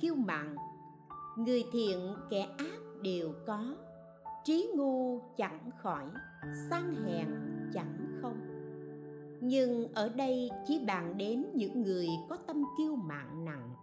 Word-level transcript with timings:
kiêu 0.00 0.14
mạn 0.14 0.56
Người 1.36 1.64
thiện 1.72 2.14
kẻ 2.30 2.48
ác 2.58 2.80
đều 3.02 3.32
có, 3.46 3.76
Trí 4.44 4.70
ngu 4.74 5.20
chẳng 5.36 5.70
khỏi, 5.82 6.04
Sang 6.70 6.94
hèn 7.04 7.28
chẳng 7.74 8.18
không. 8.22 8.36
Nhưng 9.40 9.94
ở 9.94 10.08
đây 10.08 10.50
chỉ 10.66 10.84
bàn 10.86 11.18
đến 11.18 11.46
những 11.54 11.82
người 11.82 12.08
có 12.28 12.36
tâm 12.36 12.64
kiêu 12.78 12.94
mạn 12.94 13.44
nặng. 13.44 13.74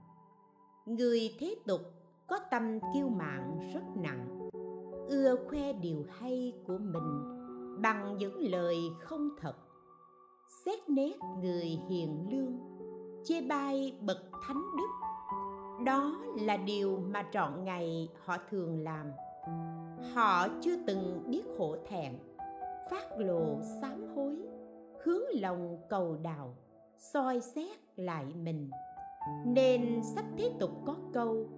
Người 0.85 1.35
thế 1.39 1.55
tục 1.65 1.81
có 2.27 2.39
tâm 2.51 2.79
kiêu 2.93 3.09
mạn 3.09 3.71
rất 3.73 3.83
nặng. 3.95 4.49
Ưa 5.09 5.35
khoe 5.49 5.73
điều 5.73 6.05
hay 6.19 6.53
của 6.67 6.77
mình 6.77 7.41
bằng 7.81 8.17
những 8.17 8.51
lời 8.51 8.77
không 8.99 9.29
thật. 9.41 9.55
Xét 10.65 10.89
nét 10.89 11.13
người 11.41 11.79
hiền 11.89 12.27
lương, 12.31 12.57
chê 13.23 13.41
bai 13.41 13.97
bậc 14.01 14.17
thánh 14.47 14.63
đức 14.77 15.02
đó 15.85 16.15
là 16.39 16.57
điều 16.57 16.97
mà 16.97 17.25
trọn 17.31 17.63
ngày 17.63 18.09
họ 18.25 18.37
thường 18.49 18.83
làm. 18.83 19.11
Họ 20.13 20.47
chưa 20.61 20.75
từng 20.87 21.23
biết 21.27 21.43
hổ 21.57 21.75
thẹn 21.89 22.13
phát 22.91 23.19
lộ 23.19 23.57
sám 23.81 24.15
hối 24.15 24.37
hướng 25.03 25.23
lòng 25.33 25.77
cầu 25.89 26.17
đạo, 26.23 26.55
soi 26.97 27.39
xét 27.39 27.79
lại 27.95 28.25
mình. 28.25 28.69
Nên 29.45 30.01
sách 30.03 30.25
thế 30.37 30.51
tục 30.59 30.71
có 30.85 30.95
câu 31.13 31.49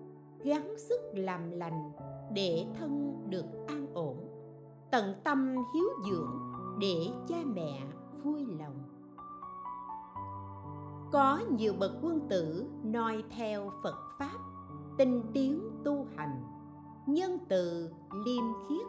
gắng 0.44 0.78
sức 0.78 1.02
làm 1.14 1.52
lành 1.52 1.92
để 2.34 2.66
thân 2.80 3.24
được 3.30 3.46
an 3.68 3.88
ổn. 3.94 4.18
Tận 4.92 5.14
tâm 5.24 5.56
hiếu 5.76 5.88
dưỡng 6.10 6.40
để 6.82 6.96
cha 7.28 7.38
mẹ 7.46 7.82
vui 8.24 8.46
lòng 8.60 8.95
có 11.12 11.42
nhiều 11.58 11.74
bậc 11.80 11.92
quân 12.02 12.20
tử 12.30 12.66
noi 12.84 13.24
theo 13.38 13.72
phật 13.84 13.96
pháp, 14.20 14.38
tinh 14.98 15.22
tiến 15.34 15.62
tu 15.86 16.08
hành. 16.16 16.44
Nhân 17.08 17.38
từ 17.50 17.90
liêm 18.26 18.44
khiết, 18.70 18.88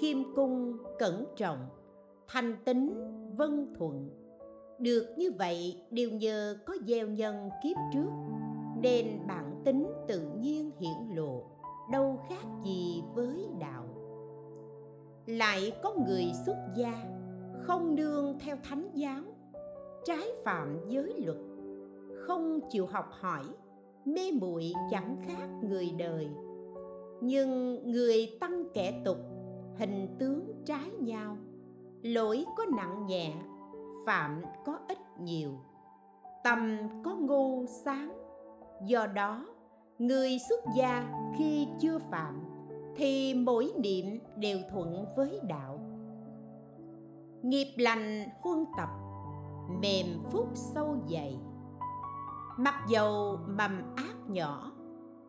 khiêm 0.00 0.34
cung 0.34 0.76
cẩn 0.98 1.24
trọng 1.36 1.68
thành 2.28 2.56
tính 2.64 2.94
vân 3.36 3.74
thuận. 3.78 4.10
Được 4.78 5.14
như 5.18 5.30
vậy, 5.38 5.82
đều 5.90 6.10
nhờ 6.10 6.56
có 6.66 6.74
gieo 6.86 7.08
nhân 7.08 7.50
kiếp 7.62 7.76
trước, 7.92 8.10
nên 8.82 9.06
bản 9.28 9.62
tính 9.64 9.86
tự 10.08 10.20
nhiên 10.40 10.70
hiển 10.80 11.16
lộ, 11.16 11.42
đâu 11.92 12.20
khác 12.28 12.44
gì 12.64 13.02
với 13.14 13.48
đạo. 13.60 13.84
Lại 15.26 15.72
có 15.82 15.94
người 16.06 16.24
xuất 16.46 16.56
gia, 16.76 17.04
không 17.62 17.94
nương 17.94 18.38
theo 18.38 18.56
thánh 18.62 18.90
giáo 18.94 19.22
trái 20.06 20.28
phạm 20.44 20.78
giới 20.88 21.14
luật. 21.24 21.36
Không 22.26 22.60
chịu 22.70 22.86
học 22.86 23.08
hỏi, 23.10 23.44
mê 24.04 24.32
muội 24.40 24.72
chẳng 24.90 25.16
khác 25.26 25.48
người 25.62 25.90
đời. 25.98 26.28
Nhưng 27.20 27.82
người 27.92 28.36
tăng 28.40 28.64
kẻ 28.74 29.02
tục, 29.04 29.18
hình 29.78 30.16
tướng 30.18 30.62
trái 30.64 30.90
nhau. 30.90 31.36
Lỗi 32.02 32.44
có 32.56 32.64
nặng 32.76 33.06
nhẹ, 33.06 33.32
phạm 34.06 34.42
có 34.64 34.78
ít 34.88 34.98
nhiều. 35.20 35.50
Tâm 36.44 36.78
có 37.04 37.14
ngu 37.14 37.66
sáng, 37.66 38.18
do 38.86 39.06
đó 39.06 39.46
người 39.98 40.38
xuất 40.48 40.60
gia 40.76 41.12
khi 41.38 41.66
chưa 41.80 41.98
phạm 41.98 42.44
thì 42.96 43.34
mỗi 43.34 43.72
niệm 43.76 44.18
đều 44.36 44.58
thuận 44.70 45.04
với 45.16 45.40
đạo. 45.48 45.80
Nghiệp 47.42 47.74
lành 47.76 48.28
huân 48.42 48.64
tập 48.76 48.88
mềm 49.68 50.06
phúc 50.32 50.48
sâu 50.54 50.96
dày. 51.10 51.38
Mặc 52.58 52.74
dầu 52.88 53.38
mầm 53.48 53.94
ác 53.96 54.16
nhỏ, 54.28 54.72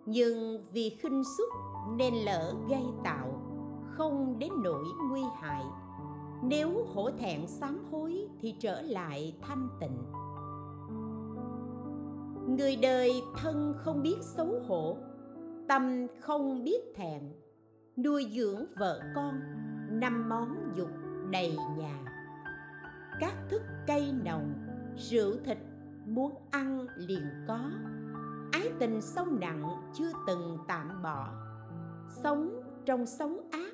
nhưng 0.05 0.65
vì 0.71 0.89
khinh 0.89 1.23
suất 1.37 1.49
nên 1.97 2.13
lỡ 2.13 2.53
gây 2.69 2.83
tạo, 3.03 3.41
không 3.91 4.39
đến 4.39 4.51
nỗi 4.63 4.85
nguy 5.09 5.21
hại. 5.39 5.63
Nếu 6.43 6.85
hổ 6.93 7.09
thẹn 7.11 7.47
sám 7.47 7.79
hối 7.91 8.27
thì 8.41 8.55
trở 8.59 8.81
lại 8.81 9.37
thanh 9.41 9.69
tịnh. 9.79 9.97
Người 12.57 12.75
đời 12.75 13.23
thân 13.35 13.73
không 13.77 14.01
biết 14.01 14.17
xấu 14.21 14.59
hổ, 14.67 14.97
tâm 15.67 16.07
không 16.21 16.63
biết 16.63 16.81
thẹn. 16.95 17.21
Nuôi 17.97 18.27
dưỡng 18.35 18.65
vợ 18.79 19.01
con, 19.15 19.39
năm 19.91 20.29
món 20.29 20.73
dục 20.75 20.89
đầy 21.31 21.57
nhà 21.77 22.16
các 23.19 23.35
thức 23.49 23.61
cây 23.87 24.13
nồng, 24.25 24.53
rượu 24.97 25.33
thịt 25.45 25.57
muốn 26.05 26.35
ăn 26.51 26.87
liền 26.95 27.23
có. 27.47 27.59
Ái 28.51 28.71
tình 28.79 29.01
sâu 29.01 29.25
nặng 29.25 29.91
chưa 29.93 30.11
từng 30.27 30.57
tạm 30.67 31.01
bỏ 31.03 31.47
sống 32.23 32.63
trong 32.85 33.05
xấu 33.05 33.43
ác, 33.51 33.73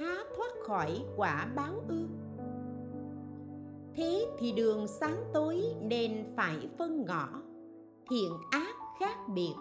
há 0.00 0.16
thoát 0.36 0.50
khỏi 0.66 1.04
quả 1.16 1.46
báo 1.56 1.84
ư. 1.88 2.06
Thế 3.94 4.26
thì 4.38 4.52
đường 4.52 4.86
sáng 4.88 5.24
tối 5.34 5.62
nên 5.82 6.24
phải 6.36 6.68
phân 6.78 7.04
ngõ. 7.04 7.28
Thiện 8.10 8.32
ác 8.50 8.74
khác 9.00 9.16
biệt, 9.34 9.54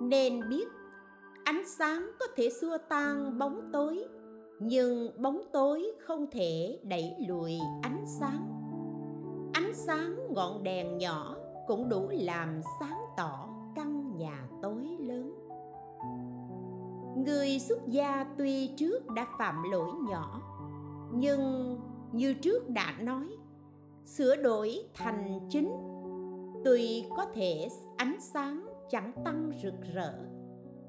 nên 0.00 0.48
biết, 0.48 0.68
ánh 1.44 1.62
sáng 1.66 2.10
có 2.20 2.26
thể 2.36 2.50
xua 2.50 2.78
tan 2.88 3.38
bóng 3.38 3.70
tối 3.72 4.04
nhưng 4.62 5.22
bóng 5.22 5.40
tối 5.52 5.92
không 6.06 6.26
thể 6.30 6.78
đẩy 6.82 7.14
lùi 7.28 7.58
ánh 7.82 8.04
sáng. 8.06 8.46
Ánh 9.52 9.74
sáng 9.74 10.32
ngọn 10.34 10.62
đèn 10.62 10.98
nhỏ 10.98 11.36
cũng 11.66 11.88
đủ 11.88 12.08
làm 12.10 12.60
sáng 12.80 12.98
tỏ 13.16 13.48
căn 13.74 14.16
nhà 14.16 14.48
tối 14.62 14.96
lớn. 14.98 15.34
Người 17.26 17.58
xuất 17.58 17.86
gia 17.86 18.26
tuy 18.38 18.66
trước 18.76 19.06
đã 19.16 19.26
phạm 19.38 19.62
lỗi 19.72 19.90
nhỏ, 20.08 20.40
nhưng 21.12 21.76
như 22.12 22.34
trước 22.34 22.68
đã 22.68 22.94
nói, 23.00 23.36
sửa 24.04 24.36
đổi 24.36 24.78
thành 24.94 25.40
chính, 25.50 25.72
tuy 26.64 27.04
có 27.16 27.26
thể 27.34 27.68
ánh 27.96 28.16
sáng 28.20 28.66
chẳng 28.90 29.12
tăng 29.24 29.52
rực 29.62 29.74
rỡ, 29.94 30.14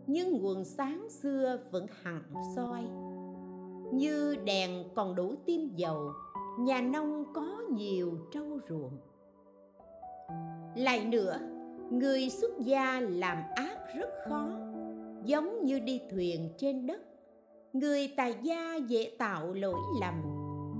nhưng 0.07 0.41
nguồn 0.41 0.65
sáng 0.65 1.07
xưa 1.09 1.57
vẫn 1.71 1.85
hằng 2.03 2.23
soi 2.55 2.83
như 3.93 4.35
đèn 4.45 4.83
còn 4.95 5.15
đủ 5.15 5.35
tim 5.45 5.69
dầu, 5.75 6.13
nhà 6.59 6.81
nông 6.81 7.33
có 7.33 7.61
nhiều 7.69 8.17
trâu 8.31 8.59
ruộng. 8.69 8.97
Lại 10.75 11.05
nữa, 11.05 11.39
người 11.91 12.29
xuất 12.29 12.51
gia 12.59 12.99
làm 12.99 13.37
ác 13.55 13.77
rất 13.95 14.09
khó, 14.29 14.49
giống 15.23 15.65
như 15.65 15.79
đi 15.79 16.01
thuyền 16.11 16.53
trên 16.57 16.87
đất. 16.87 17.01
Người 17.73 18.13
tài 18.17 18.35
gia 18.41 18.75
dễ 18.75 19.15
tạo 19.19 19.53
lỗi 19.53 19.79
lầm, 20.01 20.21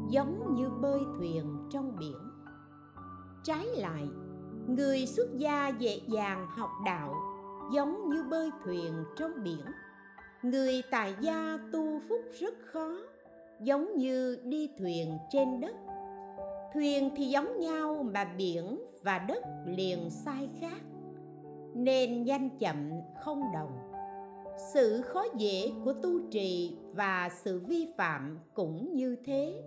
giống 0.10 0.54
như 0.56 0.70
bơi 0.82 1.00
thuyền 1.18 1.58
trong 1.70 1.96
biển. 2.00 2.18
Trái 3.44 3.66
lại, 3.66 4.08
người 4.68 5.06
xuất 5.06 5.38
gia 5.38 5.68
dễ 5.68 6.02
dàng 6.08 6.48
học 6.50 6.70
đạo, 6.86 7.16
giống 7.74 8.10
như 8.10 8.24
bơi 8.30 8.50
thuyền 8.64 8.94
trong 9.18 9.32
biển 9.44 9.66
người 10.44 10.82
tài 10.92 11.14
gia 11.22 11.60
tu 11.72 12.00
phúc 12.10 12.22
rất 12.40 12.54
khó, 12.66 12.98
giống 13.60 13.98
như 13.98 14.38
đi 14.44 14.70
thuyền 14.78 15.18
trên 15.30 15.62
đất. 15.62 15.76
Thuyền 16.74 17.10
thì 17.16 17.26
giống 17.26 17.60
nhau 17.60 18.04
mà 18.14 18.34
biển 18.38 18.82
và 19.02 19.20
đất 19.20 19.44
liền 19.66 20.10
sai 20.10 20.50
khác, 20.62 20.82
nên 21.76 22.24
nhanh 22.24 22.50
chậm 22.60 22.92
không 23.22 23.42
đồng. 23.54 23.92
Sự 24.74 25.02
khó 25.02 25.26
dễ 25.38 25.72
của 25.86 25.94
tu 25.94 26.30
trì 26.32 26.78
và 26.94 27.30
sự 27.44 27.62
vi 27.68 27.88
phạm 27.98 28.40
cũng 28.54 28.94
như 28.96 29.16
thế. 29.26 29.64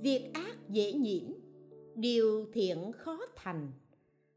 Việc 0.00 0.30
ác 0.34 0.56
dễ 0.68 0.92
nhiễm, 0.92 1.32
điều 1.94 2.46
thiện 2.52 2.92
khó 2.92 3.18
thành. 3.36 3.72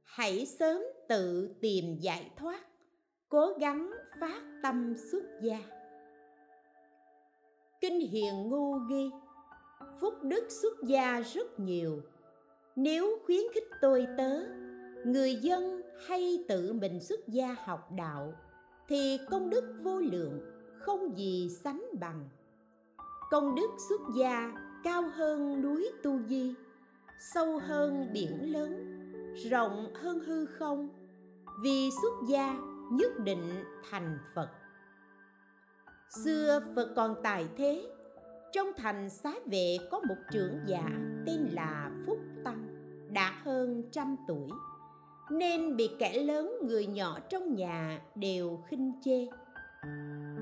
Hãy 0.03 0.45
sớm 0.45 0.81
tự 1.09 1.55
tìm 1.61 1.97
giải 1.99 2.29
thoát 2.35 2.61
cố 3.29 3.53
gắng 3.59 3.91
phát 4.19 4.41
tâm 4.63 4.95
xuất 5.11 5.23
gia. 5.41 5.57
Kinh 7.81 7.99
hiền 7.99 8.49
ngu 8.49 8.77
ghi, 8.89 9.09
phúc 9.99 10.13
đức 10.23 10.47
xuất 10.49 10.83
gia 10.83 11.21
rất 11.21 11.59
nhiều. 11.59 12.01
Nếu 12.75 13.19
khuyến 13.25 13.41
khích 13.53 13.67
tôi 13.81 14.07
tớ, 14.17 14.39
người 15.05 15.35
dân 15.35 15.81
hay 16.07 16.45
tự 16.47 16.73
mình 16.73 16.99
xuất 16.99 17.27
gia 17.27 17.55
học 17.65 17.91
đạo, 17.97 18.33
thì 18.87 19.19
công 19.29 19.49
đức 19.49 19.75
vô 19.83 19.99
lượng, 19.99 20.39
không 20.79 21.17
gì 21.17 21.49
sánh 21.63 21.83
bằng. 21.99 22.29
Công 23.31 23.55
đức 23.55 23.69
xuất 23.89 24.01
gia 24.17 24.53
cao 24.83 25.03
hơn 25.13 25.61
núi 25.61 25.91
tu 26.03 26.19
di, 26.27 26.53
sâu 27.33 27.59
hơn 27.59 28.09
biển 28.13 28.53
lớn, 28.53 29.01
rộng 29.49 29.93
hơn 29.93 30.19
hư 30.19 30.45
không. 30.45 30.89
Vì 31.63 31.89
xuất 32.01 32.13
gia 32.27 32.55
nhất 32.91 33.19
định 33.19 33.63
thành 33.89 34.17
phật. 34.35 34.49
Xưa 36.09 36.59
phật 36.75 36.93
còn 36.95 37.15
tại 37.23 37.47
thế, 37.57 37.87
trong 38.51 38.67
thành 38.77 39.09
xá 39.09 39.33
vệ 39.45 39.77
có 39.91 39.99
một 39.99 40.15
trưởng 40.31 40.59
giả 40.65 40.89
tên 41.25 41.49
là 41.51 41.91
phúc 42.05 42.19
tăng, 42.43 42.67
đã 43.13 43.33
hơn 43.43 43.83
trăm 43.91 44.15
tuổi. 44.27 44.49
Nên 45.31 45.75
bị 45.75 45.89
kẻ 45.99 46.23
lớn 46.23 46.57
người 46.61 46.87
nhỏ 46.87 47.19
trong 47.29 47.55
nhà 47.55 48.01
đều 48.15 48.59
khinh 48.67 48.93
chê. 49.01 49.27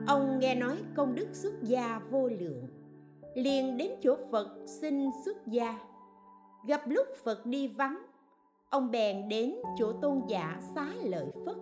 Ông 0.08 0.40
nghe 0.40 0.56
nói 0.56 0.78
công 0.96 1.16
đức 1.16 1.28
xuất 1.34 1.54
gia 1.64 2.00
vô 2.10 2.30
lượng, 2.40 2.68
liền 3.36 3.78
đến 3.78 3.92
chỗ 4.02 4.18
phật 4.32 4.50
xin 4.66 5.10
xuất 5.26 5.48
gia. 5.48 5.80
Gặp 6.68 6.82
lúc 6.88 7.08
phật 7.24 7.46
đi 7.46 7.68
vắng, 7.68 8.06
ông 8.70 8.92
bèn 8.92 9.30
đến 9.30 9.56
chỗ 9.78 9.94
tôn 10.02 10.22
giả 10.28 10.60
xá 10.76 10.94
lợi 11.04 11.32
phất 11.46 11.56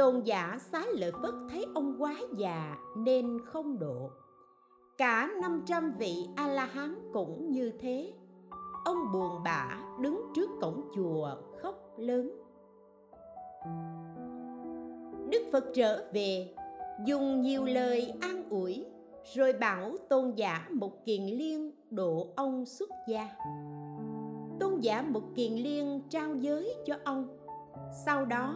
tôn 0.00 0.20
giả 0.20 0.58
xá 0.72 0.82
lợi 0.92 1.12
phất 1.22 1.34
thấy 1.50 1.66
ông 1.74 1.96
quá 1.98 2.16
già 2.36 2.76
nên 2.96 3.38
không 3.44 3.78
độ. 3.78 4.10
Cả 4.98 5.28
500 5.42 5.92
vị 5.98 6.28
a 6.36 6.48
la 6.48 6.64
hán 6.64 6.94
cũng 7.12 7.50
như 7.50 7.72
thế. 7.80 8.12
Ông 8.84 9.12
buồn 9.12 9.42
bã 9.44 9.82
đứng 10.00 10.22
trước 10.34 10.50
cổng 10.60 10.90
chùa 10.94 11.36
khóc 11.62 11.94
lớn. 11.98 12.30
Đức 15.30 15.42
phật 15.52 15.64
trở 15.74 16.04
về, 16.12 16.54
dùng 17.04 17.40
nhiều 17.40 17.64
lời 17.64 18.12
an 18.20 18.44
ủi, 18.50 18.86
rồi 19.34 19.52
bảo 19.52 19.96
tôn 20.08 20.30
giả 20.30 20.66
một 20.70 21.04
kiền 21.04 21.22
liên 21.22 21.72
độ 21.90 22.28
ông 22.36 22.66
xuất 22.66 22.90
gia. 23.08 23.28
Tôn 24.60 24.80
giả 24.80 25.02
một 25.02 25.22
kiền 25.34 25.52
liên 25.52 26.00
trao 26.08 26.34
giới 26.34 26.74
cho 26.86 26.94
ông. 27.04 27.28
Sau 28.06 28.24
đó 28.24 28.54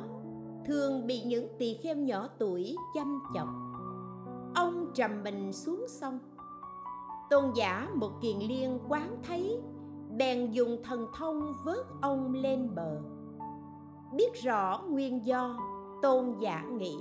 thường 0.66 1.06
bị 1.06 1.22
những 1.22 1.48
tỳ 1.58 1.74
kheo 1.82 1.96
nhỏ 1.96 2.28
tuổi 2.38 2.76
chăm 2.94 3.20
chọc. 3.34 3.48
Ông 4.54 4.90
trầm 4.94 5.22
mình 5.24 5.52
xuống 5.52 5.84
sông. 5.88 6.18
Tôn 7.30 7.44
giả 7.56 7.88
một 7.94 8.10
kiền 8.22 8.38
liên 8.38 8.78
quán 8.88 9.16
thấy, 9.22 9.60
bèn 10.16 10.50
dùng 10.50 10.82
thần 10.84 11.06
thông 11.18 11.54
vớt 11.64 11.86
ông 12.02 12.32
lên 12.32 12.74
bờ. 12.74 13.00
Biết 14.14 14.34
rõ 14.42 14.82
nguyên 14.88 15.26
do, 15.26 15.58
tôn 16.02 16.34
giả 16.40 16.64
nghĩ, 16.72 16.96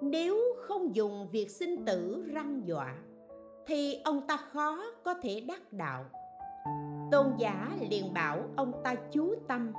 nếu 0.00 0.38
không 0.60 0.96
dùng 0.96 1.28
việc 1.32 1.50
sinh 1.50 1.84
tử 1.84 2.24
răng 2.32 2.62
dọa, 2.66 2.94
thì 3.66 4.00
ông 4.04 4.26
ta 4.26 4.36
khó 4.36 4.78
có 5.04 5.14
thể 5.22 5.40
đắc 5.48 5.72
đạo. 5.72 6.04
Tôn 7.10 7.26
giả 7.38 7.70
liền 7.90 8.14
bảo 8.14 8.38
ông 8.56 8.72
ta 8.84 8.94
chú 8.94 9.34
tâm, 9.48 9.72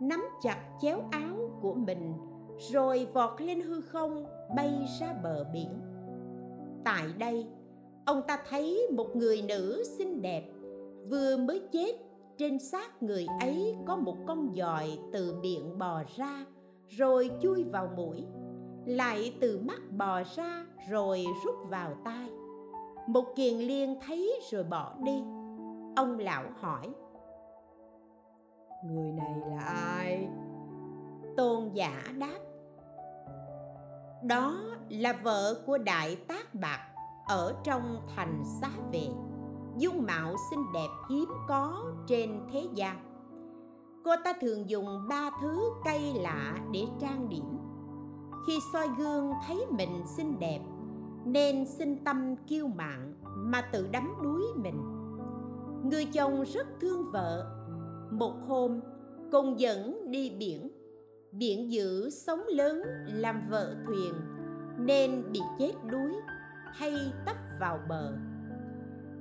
nắm 0.00 0.24
chặt 0.42 0.60
chéo 0.80 1.02
áo 1.10 1.27
của 1.62 1.74
mình, 1.74 2.14
rồi 2.72 3.08
vọt 3.14 3.40
lên 3.40 3.60
hư 3.60 3.80
không, 3.80 4.24
bay 4.56 4.86
ra 5.00 5.14
bờ 5.22 5.44
biển. 5.52 5.80
Tại 6.84 7.06
đây, 7.18 7.46
ông 8.06 8.22
ta 8.28 8.38
thấy 8.48 8.88
một 8.92 9.16
người 9.16 9.42
nữ 9.42 9.82
xinh 9.98 10.22
đẹp 10.22 10.44
vừa 11.10 11.36
mới 11.36 11.62
chết. 11.72 11.92
Trên 12.36 12.58
xác 12.58 13.02
người 13.02 13.26
ấy 13.40 13.76
có 13.86 13.96
một 13.96 14.16
con 14.26 14.54
giòi 14.56 14.98
từ 15.12 15.34
miệng 15.42 15.78
bò 15.78 16.02
ra, 16.16 16.44
rồi 16.88 17.30
chui 17.40 17.64
vào 17.64 17.88
mũi, 17.96 18.24
lại 18.86 19.34
từ 19.40 19.58
mắt 19.58 19.80
bò 19.98 20.22
ra, 20.36 20.66
rồi 20.90 21.24
rút 21.44 21.54
vào 21.68 21.94
tai. 22.04 22.28
Một 23.06 23.24
kiền 23.36 23.54
liên 23.54 23.96
thấy 24.06 24.40
rồi 24.50 24.64
bỏ 24.64 24.94
đi. 25.04 25.22
Ông 25.96 26.18
lão 26.18 26.44
hỏi, 26.60 26.88
người 28.84 29.12
này 29.12 29.34
là 29.50 29.60
ai? 29.60 30.28
Tôn 31.38 31.70
giả 31.72 32.02
đáp. 32.18 32.38
Đó 34.22 34.54
là 34.88 35.12
vợ 35.22 35.62
của 35.66 35.78
đại 35.78 36.16
tác 36.16 36.54
bạc 36.54 36.80
ở 37.28 37.54
trong 37.64 38.00
thành 38.16 38.42
xá 38.60 38.70
vệ, 38.92 39.08
dung 39.76 40.02
mạo 40.02 40.34
xinh 40.50 40.64
đẹp 40.74 40.88
hiếm 41.10 41.28
có 41.48 41.92
trên 42.06 42.40
thế 42.52 42.66
gian. 42.74 42.96
Cô 44.04 44.10
ta 44.24 44.32
thường 44.40 44.70
dùng 44.70 45.08
ba 45.08 45.30
thứ 45.40 45.70
cây 45.84 46.00
lạ 46.20 46.58
để 46.72 46.86
trang 47.00 47.28
điểm. 47.28 47.58
Khi 48.46 48.58
soi 48.72 48.88
gương 48.98 49.32
thấy 49.46 49.66
mình 49.70 50.02
xinh 50.16 50.38
đẹp, 50.38 50.60
nên 51.24 51.66
sinh 51.66 52.04
tâm 52.04 52.36
kiêu 52.36 52.66
mạn 52.66 53.14
mà 53.24 53.62
tự 53.72 53.88
đắm 53.90 54.14
đuối 54.22 54.42
mình. 54.56 54.82
Người 55.90 56.04
chồng 56.04 56.42
rất 56.42 56.66
thương 56.80 57.10
vợ. 57.12 57.46
Một 58.10 58.34
hôm, 58.48 58.80
cùng 59.32 59.60
dẫn 59.60 60.10
đi 60.10 60.30
biển 60.38 60.77
biển 61.32 61.72
dữ 61.72 62.10
sóng 62.10 62.42
lớn 62.48 62.82
làm 63.06 63.42
vợ 63.50 63.74
thuyền, 63.86 64.14
nên 64.78 65.32
bị 65.32 65.40
chết 65.58 65.72
đuối 65.90 66.12
hay 66.64 66.94
tấp 67.26 67.36
vào 67.60 67.80
bờ. 67.88 68.12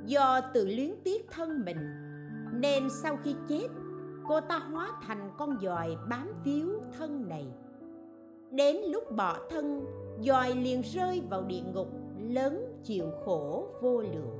Do 0.05 0.41
tự 0.53 0.65
luyến 0.65 0.91
tiếc 1.03 1.27
thân 1.31 1.65
mình, 1.65 1.77
nên 2.53 2.89
sau 2.89 3.17
khi 3.23 3.35
chết, 3.47 3.67
cô 4.27 4.41
ta 4.41 4.57
hóa 4.57 4.91
thành 5.01 5.31
con 5.37 5.57
giòi 5.61 5.95
bám 6.09 6.27
víu 6.43 6.81
thân 6.97 7.29
này. 7.29 7.47
Đến 8.51 8.77
lúc 8.91 9.15
bỏ 9.15 9.37
thân 9.49 9.85
giòi 10.19 10.55
liền 10.55 10.81
rơi 10.81 11.21
vào 11.29 11.43
địa 11.43 11.61
ngục, 11.73 11.87
lớn 12.19 12.81
chịu 12.83 13.05
khổ 13.25 13.67
vô 13.81 14.01
lượng. 14.01 14.37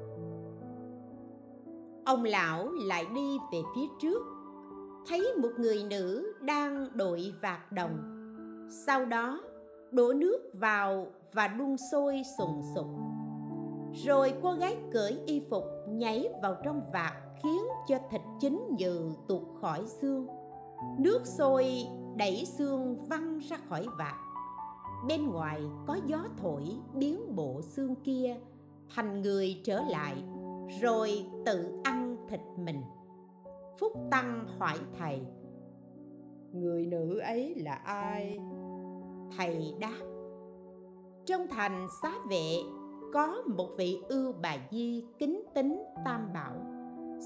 Ông 2.05 2.23
lão 2.23 2.69
lại 2.71 3.05
đi 3.15 3.37
về 3.51 3.61
phía 3.75 3.87
trước 4.01 4.36
thấy 5.09 5.33
một 5.41 5.49
người 5.57 5.83
nữ 5.83 6.33
đang 6.41 6.87
đội 6.93 7.33
vạt 7.41 7.71
đồng. 7.71 7.97
Sau 8.69 9.05
đó, 9.05 9.41
đổ 9.91 10.13
nước 10.13 10.39
vào 10.53 11.07
và 11.33 11.47
đun 11.47 11.75
sôi 11.91 12.21
sùng 12.37 12.61
sục. 12.75 12.85
Rồi 14.05 14.33
cô 14.41 14.51
gái 14.51 14.77
cởi 14.91 15.19
y 15.25 15.41
phục 15.49 15.63
nhảy 15.87 16.29
vào 16.41 16.55
trong 16.63 16.81
vạt 16.93 17.13
khiến 17.43 17.61
cho 17.87 17.97
thịt 18.11 18.21
chín 18.39 18.67
như 18.77 19.11
tuột 19.27 19.41
khỏi 19.61 19.83
xương. 19.87 20.27
Nước 20.99 21.21
sôi 21.25 21.87
đẩy 22.15 22.45
xương 22.45 22.95
văng 23.09 23.39
ra 23.39 23.57
khỏi 23.69 23.85
vạt. 23.97 24.15
Bên 25.07 25.29
ngoài 25.29 25.61
có 25.87 25.97
gió 26.05 26.25
thổi 26.41 26.63
biến 26.93 27.35
bộ 27.35 27.61
xương 27.61 27.95
kia 27.95 28.35
thành 28.95 29.21
người 29.21 29.61
trở 29.63 29.81
lại, 29.89 30.23
rồi 30.81 31.25
tự 31.45 31.79
ăn 31.83 32.17
thịt 32.29 32.41
mình 32.57 32.81
phúc 33.79 33.93
tăng 34.11 34.47
hỏi 34.59 34.77
thầy. 34.99 35.21
Người 36.51 36.85
nữ 36.85 37.19
ấy 37.19 37.55
là 37.55 37.73
ai? 37.73 38.39
Thầy 39.37 39.73
đáp 39.79 40.17
trong 41.27 41.47
thành 41.47 41.87
xá 42.01 42.11
vệ 42.29 42.55
có 43.13 43.43
một 43.45 43.69
vị 43.77 43.97
ưu 44.09 44.33
bà 44.41 44.57
di 44.71 45.03
kính 45.19 45.43
tính 45.55 45.83
tam 46.05 46.33
bảo 46.33 46.53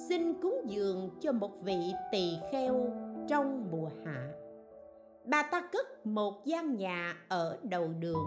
xin 0.09 0.41
cúng 0.41 0.61
dường 0.65 1.09
cho 1.19 1.31
một 1.31 1.63
vị 1.63 1.79
tỳ 2.11 2.37
kheo 2.51 2.85
trong 3.27 3.71
mùa 3.71 3.89
hạ. 4.05 4.31
Bà 5.25 5.43
ta 5.43 5.61
cất 5.71 6.05
một 6.05 6.45
gian 6.45 6.75
nhà 6.75 7.15
ở 7.29 7.59
đầu 7.63 7.87
đường 7.99 8.25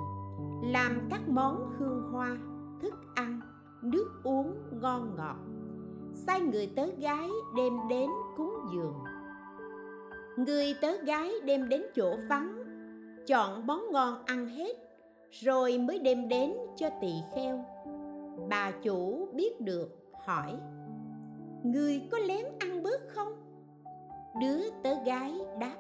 làm 0.62 1.09
các 1.11 1.28
món 1.28 1.71
hương 1.78 2.02
hoa 2.12 2.37
thức 2.83 2.95
ăn 3.14 3.40
nước 3.83 4.21
uống 4.25 4.54
ngon 4.81 5.16
ngọt 5.16 5.37
sai 6.14 6.40
người 6.40 6.71
tớ 6.76 6.87
gái 6.87 7.28
đem 7.56 7.73
đến 7.88 8.11
cúng 8.37 8.54
dường. 8.73 8.94
Người 10.37 10.75
tớ 10.80 10.97
gái 10.97 11.33
đem 11.44 11.68
đến 11.68 11.83
chỗ 11.94 12.16
vắng, 12.28 12.64
chọn 13.26 13.66
món 13.66 13.92
ngon 13.92 14.25
ăn 14.25 14.47
hết, 14.47 14.76
rồi 15.30 15.78
mới 15.78 15.99
đem 15.99 16.28
đến 16.28 16.52
cho 16.76 16.90
tỳ 17.00 17.12
kheo. 17.35 17.64
Bà 18.49 18.71
chủ 18.83 19.28
biết 19.33 19.61
được, 19.61 19.88
hỏi, 20.26 20.56
người 21.62 22.02
có 22.11 22.18
lén 22.18 22.44
ăn 22.59 22.83
bớt 22.83 23.00
không? 23.09 23.33
Đứa 24.40 24.71
tớ 24.83 24.94
gái 25.06 25.40
đáp, 25.61 25.76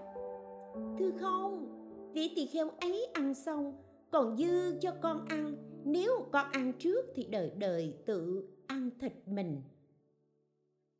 thưa 0.98 1.10
không, 1.20 1.66
vị 2.12 2.32
tỳ 2.36 2.46
kheo 2.46 2.70
ấy 2.80 3.06
ăn 3.12 3.34
xong, 3.34 3.72
còn 4.10 4.36
dư 4.36 4.78
cho 4.80 4.92
con 5.02 5.20
ăn, 5.28 5.56
nếu 5.84 6.26
con 6.32 6.46
ăn 6.52 6.72
trước 6.78 7.06
thì 7.14 7.24
đời 7.24 7.52
đời 7.58 7.94
tự 8.06 8.48
ăn 8.66 8.90
thịt 9.00 9.12
mình 9.26 9.62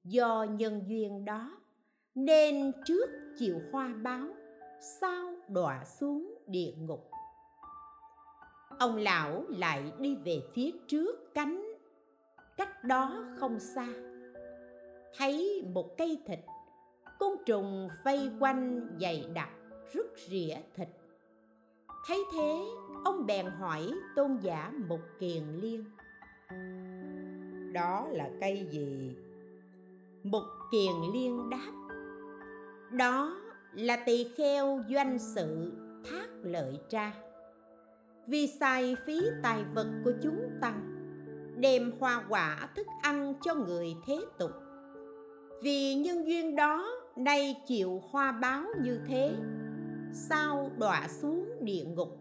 do 0.04 0.46
nhân 0.50 0.82
duyên 0.86 1.24
đó, 1.24 1.50
nên 2.14 2.72
trước 2.84 3.06
chịu 3.38 3.60
hoa 3.72 3.94
báo, 4.02 4.26
sau 4.80 5.34
đọa 5.48 5.84
xuống 5.84 6.34
địa 6.46 6.72
ngục. 6.78 7.10
Ông 8.78 8.96
lão 8.96 9.44
lại 9.48 9.92
đi 9.98 10.16
về 10.24 10.40
phía 10.54 10.70
trước 10.86 11.34
cánh, 11.34 11.64
cách 12.56 12.84
đó 12.84 13.24
không 13.38 13.60
xa. 13.60 13.88
Thấy 15.16 15.62
một 15.74 15.96
cây 15.98 16.18
thịt, 16.26 16.38
côn 17.18 17.32
trùng 17.46 17.88
vây 18.04 18.30
quanh 18.40 18.88
dày 19.00 19.24
đặc 19.34 19.50
rứt 19.92 20.06
rỉa 20.28 20.54
thịt. 20.74 20.88
Thấy 22.06 22.18
thế, 22.32 22.64
ông 23.04 23.26
bèn 23.26 23.46
hỏi 23.46 23.90
tôn 24.16 24.36
giả 24.42 24.72
một 24.88 25.00
kiền 25.20 25.44
liên. 25.60 25.84
Đó 27.72 28.08
là 28.10 28.30
cây 28.40 28.68
gì? 28.70 29.16
Một 30.24 30.44
kiền 30.72 30.92
liên 31.12 31.50
đáp, 31.50 31.72
đó 32.90 33.40
là 33.72 33.96
tỳ 33.96 34.28
kheo 34.36 34.80
doanh 34.90 35.18
sự 35.18 35.72
thác 36.10 36.26
lợi 36.42 36.78
tra. 36.88 37.12
Vì 38.26 38.46
xài 38.46 38.96
phí 39.06 39.20
tài 39.42 39.64
vật 39.74 39.86
của 40.04 40.12
chúng 40.22 40.50
tăng, 40.60 40.80
đem 41.56 41.92
hoa 42.00 42.24
quả 42.28 42.68
thức 42.76 42.86
ăn 43.02 43.34
cho 43.42 43.54
người 43.54 43.94
thế 44.06 44.20
tục. 44.38 44.50
Vì 45.62 45.94
nhân 45.94 46.26
duyên 46.26 46.56
đó 46.56 46.90
nay 47.16 47.62
chịu 47.66 48.02
hoa 48.10 48.32
báo 48.32 48.64
như 48.82 49.00
thế, 49.08 49.32
sao 50.12 50.70
đọa 50.78 51.08
xuống 51.08 51.48
địa 51.60 51.84
ngục? 51.84 52.18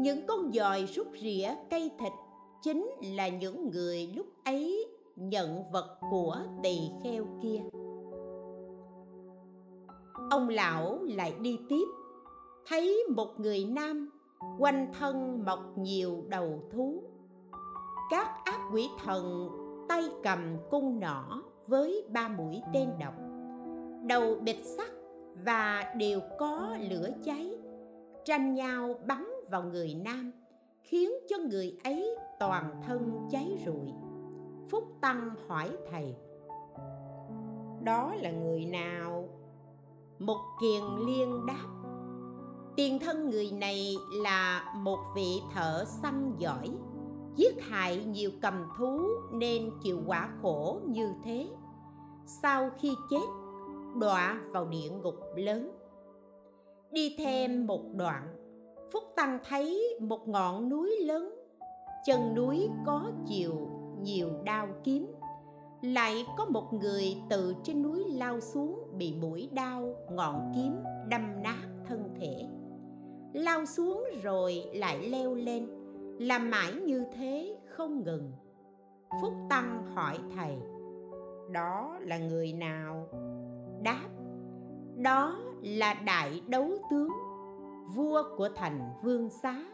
Những 0.00 0.26
con 0.26 0.52
dòi 0.52 0.86
rút 0.94 1.06
rỉa 1.22 1.48
cây 1.70 1.90
thịt 1.98 2.12
chính 2.62 2.90
là 3.16 3.28
những 3.28 3.70
người 3.70 4.12
lúc 4.16 4.26
ấy 4.44 4.86
nhận 5.20 5.70
vật 5.72 5.98
của 6.10 6.36
tỳ 6.62 6.78
kheo 7.04 7.24
kia. 7.42 7.60
Ông 10.30 10.48
lão 10.48 10.98
lại 11.02 11.34
đi 11.40 11.58
tiếp, 11.68 11.84
thấy 12.66 13.04
một 13.16 13.34
người 13.38 13.64
nam 13.64 14.10
quanh 14.58 14.92
thân 14.98 15.44
mọc 15.44 15.78
nhiều 15.78 16.24
đầu 16.28 16.62
thú. 16.72 17.02
Các 18.10 18.28
ác 18.44 18.60
quỷ 18.72 18.88
thần 19.04 19.48
tay 19.88 20.04
cầm 20.22 20.56
cung 20.70 21.00
nỏ 21.00 21.42
với 21.66 22.04
ba 22.08 22.28
mũi 22.28 22.62
tên 22.74 22.88
độc, 23.00 23.14
đầu 24.06 24.34
bịch 24.34 24.64
sắt 24.64 24.90
và 25.44 25.94
đều 25.96 26.20
có 26.38 26.76
lửa 26.90 27.08
cháy, 27.24 27.58
tranh 28.24 28.54
nhau 28.54 28.94
bắn 29.06 29.26
vào 29.50 29.62
người 29.62 29.94
nam, 30.04 30.32
khiến 30.82 31.10
cho 31.28 31.36
người 31.38 31.78
ấy 31.84 32.16
toàn 32.40 32.82
thân 32.86 33.28
cháy 33.30 33.62
rụi 33.66 34.09
phúc 34.70 34.84
tăng 35.00 35.30
hỏi 35.48 35.76
thầy. 35.90 36.14
Đó 37.82 38.14
là 38.14 38.30
người 38.30 38.64
nào? 38.64 39.28
Một 40.18 40.40
kiền 40.60 40.82
liên 41.06 41.46
đáp. 41.46 41.66
Tiền 42.76 42.98
thân 42.98 43.30
người 43.30 43.50
này 43.52 43.94
là 44.22 44.72
một 44.76 44.98
vị 45.14 45.40
thợ 45.54 45.84
săn 45.84 46.34
giỏi, 46.38 46.70
giết 47.36 47.62
hại 47.62 48.04
nhiều 48.04 48.30
cầm 48.42 48.68
thú 48.78 49.00
nên 49.32 49.70
chịu 49.82 50.00
quả 50.06 50.28
khổ 50.42 50.80
như 50.86 51.12
thế. 51.24 51.48
Sau 52.26 52.70
khi 52.78 52.94
chết, 53.10 53.26
đọa 54.00 54.40
vào 54.50 54.66
địa 54.66 54.90
ngục 55.02 55.16
lớn. 55.36 55.70
Đi 56.90 57.16
thêm 57.18 57.66
một 57.66 57.82
đoạn, 57.94 58.22
phúc 58.92 59.02
tăng 59.16 59.38
thấy 59.48 59.98
một 60.00 60.28
ngọn 60.28 60.68
núi 60.68 60.96
lớn, 61.00 61.34
chân 62.06 62.34
núi 62.34 62.68
có 62.86 63.10
chiều 63.26 63.79
nhiều 64.02 64.28
đao 64.44 64.68
kiếm. 64.84 65.06
Lại 65.82 66.26
có 66.36 66.44
một 66.44 66.72
người 66.72 67.16
từ 67.30 67.54
trên 67.62 67.82
núi 67.82 68.04
lao 68.08 68.40
xuống 68.40 68.82
bị 68.98 69.14
mũi 69.20 69.48
đao 69.52 69.94
ngọn 70.12 70.52
kiếm 70.54 70.76
đâm 71.08 71.42
nát 71.42 71.68
thân 71.86 72.14
thể. 72.20 72.46
Lao 73.32 73.66
xuống 73.66 74.04
rồi 74.22 74.64
lại 74.74 75.08
leo 75.08 75.34
lên, 75.34 75.68
làm 76.18 76.50
mãi 76.50 76.72
như 76.74 77.04
thế 77.12 77.56
không 77.66 78.04
ngừng. 78.04 78.32
Phúc 79.22 79.32
tăng 79.48 79.86
hỏi 79.94 80.18
thầy, 80.36 80.56
đó 81.50 81.98
là 82.00 82.18
người 82.18 82.52
nào? 82.52 83.08
Đáp, 83.82 84.08
đó 84.96 85.38
là 85.62 85.94
đại 85.94 86.42
đấu 86.46 86.70
tướng, 86.90 87.08
vua 87.94 88.22
của 88.36 88.48
thành 88.56 88.80
vương 89.02 89.30
xá. 89.30 89.64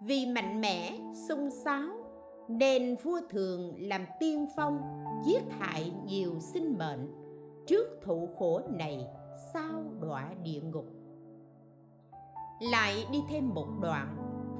Vì 0.00 0.26
mạnh 0.26 0.60
mẽ, 0.60 0.98
sung 1.28 1.50
sáo 1.50 2.05
nên 2.48 2.96
vua 3.02 3.20
thường 3.30 3.74
làm 3.78 4.06
tiên 4.20 4.46
phong, 4.56 4.80
giết 5.26 5.42
hại 5.58 5.92
nhiều 6.04 6.40
sinh 6.40 6.78
mệnh. 6.78 7.14
Trước 7.66 7.86
thụ 8.02 8.28
khổ 8.38 8.60
này, 8.70 9.06
sao 9.52 9.84
đọa 10.00 10.34
địa 10.42 10.60
ngục? 10.60 10.86
Lại 12.60 13.06
đi 13.12 13.22
thêm 13.28 13.48
một 13.54 13.68
đoạn, 13.80 14.16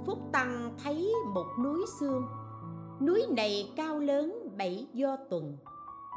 phúc 0.06 0.18
tăng 0.32 0.74
thấy 0.84 1.12
một 1.34 1.46
núi 1.64 1.84
xương. 2.00 2.22
Núi 3.00 3.26
này 3.36 3.72
cao 3.76 3.98
lớn 3.98 4.48
bảy 4.58 4.86
do 4.92 5.16
tuần, 5.30 5.56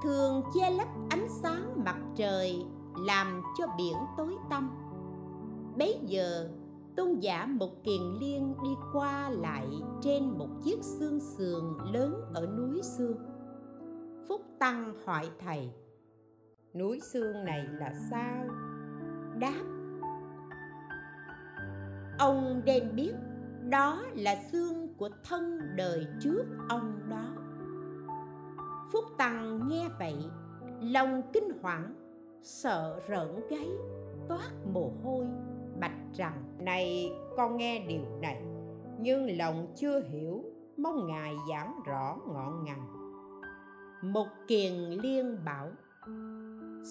thường 0.04 0.44
che 0.54 0.72
lấp 0.72 0.88
ánh 1.10 1.28
sáng 1.30 1.84
mặt 1.86 1.98
trời, 2.16 2.66
làm 3.06 3.42
cho 3.58 3.66
biển 3.78 3.96
tối 4.18 4.36
tăm. 4.50 4.72
Bấy 5.78 6.00
giờ 6.06 6.50
tôn 7.00 7.20
giả 7.20 7.46
một 7.46 7.84
kiền 7.84 8.02
liên 8.20 8.56
đi 8.64 8.70
qua 8.94 9.30
lại 9.30 9.68
trên 10.02 10.24
một 10.24 10.50
chiếc 10.64 10.84
xương 10.84 11.20
sườn 11.20 11.64
lớn 11.94 12.22
ở 12.34 12.48
núi 12.58 12.82
xương 12.84 13.18
phúc 14.28 14.42
tăng 14.60 14.94
hỏi 15.06 15.30
thầy, 15.40 15.70
núi 16.74 17.00
xương 17.00 17.46
này 17.46 17.68
là 17.72 17.94
sao? 18.10 18.46
Đáp, 19.40 19.64
ông 22.18 22.62
nên 22.66 22.96
biết 22.96 23.14
đó 23.70 24.04
là 24.14 24.36
xương 24.52 24.94
của 24.98 25.10
thân 25.24 25.60
đời 25.76 26.08
trước 26.22 26.46
ông 26.70 27.00
đó. 27.10 27.26
Phúc 28.92 29.06
tăng 29.18 29.68
nghe 29.68 29.90
vậy, 30.00 30.16
lòng 30.82 31.22
kinh 31.34 31.50
hoàng 31.62 31.94
sợ 32.44 33.00
rợn 33.08 33.48
gáy, 33.50 33.70
toát 34.28 34.52
mồ 34.74 34.92
hôi 35.04 35.26
bạch 35.80 35.96
rằng, 36.14 36.44
này, 36.60 37.12
con 37.38 37.58
nghe 37.58 37.86
điều 37.88 38.02
này, 38.22 38.42
nhưng 39.00 39.38
lòng 39.38 39.68
chưa 39.76 40.02
hiểu, 40.10 40.44
mong 40.78 41.08
ngài 41.08 41.36
giảng 41.50 41.80
rõ 41.86 42.18
ngọn 42.28 42.64
ngành. 42.64 42.88
Một 44.14 44.28
kiền 44.48 44.74
liên 44.74 45.38
bảo, 45.46 45.70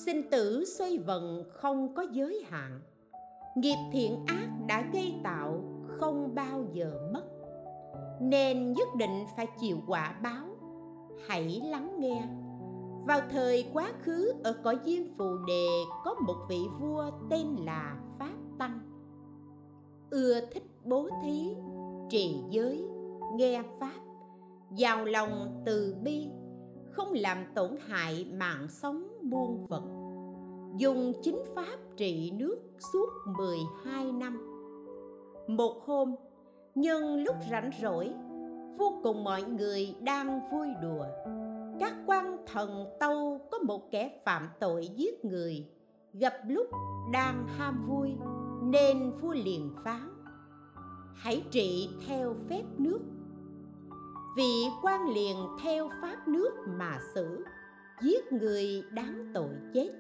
sinh 0.05 0.31
tử 0.31 0.65
xoay 0.65 0.99
vần 0.99 1.45
không 1.51 1.95
có 1.95 2.07
giới 2.13 2.45
hạn, 2.51 2.81
nghiệp 3.57 3.77
thiện 3.93 4.25
ác 4.27 4.49
đã 4.67 4.85
gây 4.93 5.15
tạo 5.25 5.63
không 5.87 6.35
bao 6.35 6.65
giờ 6.73 7.11
mất. 7.13 7.25
Nên 8.21 8.73
nhất 8.73 8.89
định 8.99 9.25
phải 9.37 9.47
chịu 9.61 9.79
quả 9.87 10.15
báo, 10.23 10.47
hãy 11.29 11.63
lắng 11.65 11.97
nghe. 11.99 12.23
Vào 13.07 13.21
thời 13.31 13.71
quá 13.73 13.93
khứ 14.03 14.33
ở 14.45 14.53
cõi 14.65 14.79
diêm 14.85 15.03
phù 15.19 15.37
đề 15.47 15.67
có 16.05 16.15
một 16.15 16.37
vị 16.49 16.61
vua 16.81 17.11
tên 17.31 17.47
là 17.65 17.97
pháp 18.19 18.38
tăng. 18.59 18.81
Ưa 20.11 20.41
thích 20.41 20.65
bố 20.85 21.09
thí, 21.23 21.55
trì 22.11 22.37
giới, 22.51 22.89
nghe 23.35 23.63
pháp, 23.81 24.01
giàu 24.71 25.05
lòng 25.05 25.63
từ 25.67 25.97
bi, 26.03 26.29
không 26.91 27.13
làm 27.13 27.39
tổn 27.55 27.71
hại 27.87 28.27
mạng 28.33 28.67
sống 28.69 29.09
muôn 29.23 29.67
vật. 29.67 29.83
Dùng 30.77 31.13
chính 31.23 31.39
pháp 31.55 31.79
trị 31.97 32.31
nước 32.31 32.59
suốt 32.93 33.09
12 33.39 34.13
năm. 34.13 34.39
Một 35.49 35.83
hôm, 35.87 36.15
nhân 36.75 37.25
lúc 37.25 37.37
rảnh 37.51 37.71
rỗi, 37.83 38.11
vô 38.79 39.01
cùng 39.03 39.25
mọi 39.25 39.43
người 39.43 39.95
đang 40.01 40.41
vui 40.53 40.69
đùa. 40.83 41.05
Các 41.81 41.95
quan 42.07 42.37
thần 42.47 42.87
tâu 43.01 43.41
có 43.51 43.59
một 43.59 43.91
kẻ 43.91 44.21
phạm 44.25 44.49
tội 44.61 44.89
giết 44.97 45.25
người, 45.25 45.67
gặp 46.13 46.35
lúc 46.49 46.67
đang 47.13 47.47
ham 47.49 47.83
vui 47.89 48.11
nên 48.63 49.11
vua 49.11 49.33
liền 49.33 49.71
phán, 49.85 50.09
hãy 51.15 51.45
trị 51.51 51.89
theo 52.07 52.35
phép 52.49 52.63
nước. 52.79 53.01
Vị 54.37 54.67
quan 54.83 55.09
liền 55.09 55.37
theo 55.63 55.89
pháp 56.03 56.29
nước 56.29 56.51
mà 56.67 56.99
xử, 57.15 57.45
giết 58.03 58.33
người 58.33 58.83
đáng 58.93 59.31
tội 59.35 59.51
chết. 59.75 59.91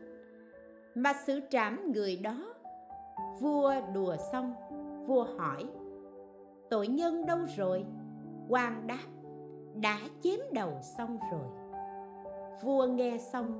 Mà 0.94 1.12
xử 1.26 1.40
trảm 1.50 1.92
người 1.92 2.16
đó, 2.16 2.54
vua 3.40 3.74
đùa 3.94 4.16
xong, 4.32 4.54
vua 5.06 5.24
hỏi, 5.24 5.64
tội 6.70 6.88
nhân 6.88 7.26
đâu 7.26 7.38
rồi? 7.56 7.84
Quan 8.48 8.86
đáp, 8.86 9.06
đã 9.74 9.98
chém 10.22 10.40
đầu 10.52 10.72
xong 10.96 11.18
rồi. 11.32 11.48
Vua 12.62 12.86
nghe 12.86 13.18
xong, 13.32 13.52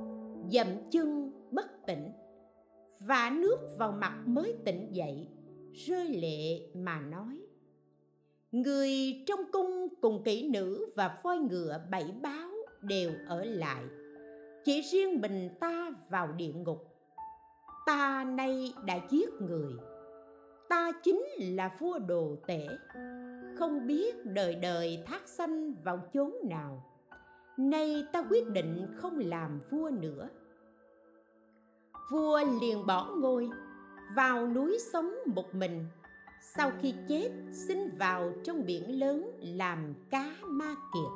dậm 0.48 0.66
chân 0.90 1.32
bất 1.50 1.86
tỉnh 1.86 2.12
và 3.00 3.30
nước 3.30 3.58
vào 3.78 3.92
mặt 3.92 4.22
mới 4.26 4.54
tỉnh 4.64 4.88
dậy, 4.92 5.26
rơi 5.86 6.08
lệ 6.08 6.68
mà 6.74 7.00
nói. 7.00 7.40
Người 8.52 9.22
trong 9.26 9.40
cung 9.52 9.88
cùng 10.00 10.22
kỹ 10.24 10.48
nữ 10.48 10.92
và 10.96 11.18
voi 11.22 11.38
ngựa 11.38 11.80
bảy 11.90 12.14
báo 12.22 12.50
đều 12.82 13.10
ở 13.26 13.44
lại. 13.44 13.84
Chỉ 14.64 14.80
riêng 14.80 15.20
mình 15.20 15.48
ta 15.60 15.90
vào 16.10 16.32
địa 16.32 16.52
ngục. 16.52 16.84
Ta 17.86 18.24
nay 18.24 18.72
đã 18.86 19.00
giết 19.10 19.28
người. 19.40 19.72
Ta 20.68 20.92
chính 21.02 21.22
là 21.38 21.76
vua 21.78 21.98
đồ 21.98 22.36
tể. 22.46 22.66
Không 23.58 23.86
biết 23.86 24.24
đời 24.24 24.54
đời 24.54 25.02
thác 25.06 25.28
sanh 25.28 25.74
vào 25.84 26.00
chốn 26.12 26.34
nào. 26.48 26.84
Nay 27.56 28.04
ta 28.12 28.22
quyết 28.30 28.48
định 28.48 28.86
không 28.96 29.18
làm 29.18 29.60
vua 29.70 29.90
nữa 29.90 30.28
vua 32.10 32.40
liền 32.60 32.86
bỏ 32.86 33.10
ngôi, 33.16 33.50
vào 34.16 34.46
núi 34.46 34.78
sống 34.92 35.14
một 35.26 35.54
mình. 35.54 35.86
Sau 36.56 36.70
khi 36.82 36.94
chết, 37.08 37.30
sinh 37.52 37.90
vào 37.98 38.32
trong 38.44 38.66
biển 38.66 39.00
lớn 39.00 39.30
làm 39.40 39.94
cá 40.10 40.34
ma 40.46 40.74
kiệt. 40.94 41.12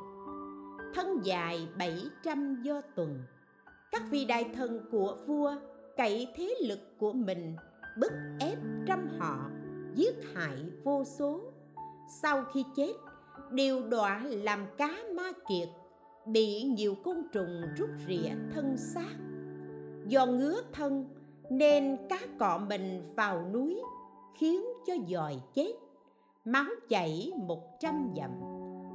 Thân 0.94 1.18
dài 1.22 1.68
bảy 1.78 2.02
trăm 2.22 2.62
do 2.62 2.80
tuần. 2.96 3.22
Các 3.92 4.02
vị 4.10 4.24
đại 4.24 4.50
thần 4.54 4.80
của 4.90 5.16
vua 5.26 5.54
cậy 5.96 6.28
thế 6.36 6.54
lực 6.60 6.98
của 6.98 7.12
mình, 7.12 7.56
bức 7.98 8.12
ép 8.40 8.58
trăm 8.86 9.08
họ, 9.18 9.50
giết 9.94 10.14
hại 10.34 10.56
vô 10.84 11.04
số. 11.04 11.40
Sau 12.22 12.44
khi 12.54 12.64
chết, 12.76 12.92
đều 13.50 13.88
đọa 13.88 14.22
làm 14.24 14.66
cá 14.78 14.96
ma 15.16 15.32
kiệt, 15.48 15.68
bị 16.26 16.62
nhiều 16.62 16.94
côn 17.04 17.16
trùng 17.32 17.62
rút 17.76 17.90
rỉa 18.08 18.30
thân 18.54 18.76
xác 18.76 19.31
do 20.12 20.26
ngứa 20.26 20.62
thân 20.72 21.04
nên 21.50 21.96
cá 22.08 22.18
cọ 22.38 22.60
mình 22.68 23.12
vào 23.16 23.44
núi 23.52 23.82
khiến 24.34 24.64
cho 24.86 24.94
dòi 25.08 25.36
chết. 25.54 25.74
Máu 26.44 26.64
chảy 26.88 27.32
một 27.36 27.80
trăm 27.80 28.12
dặm, 28.16 28.30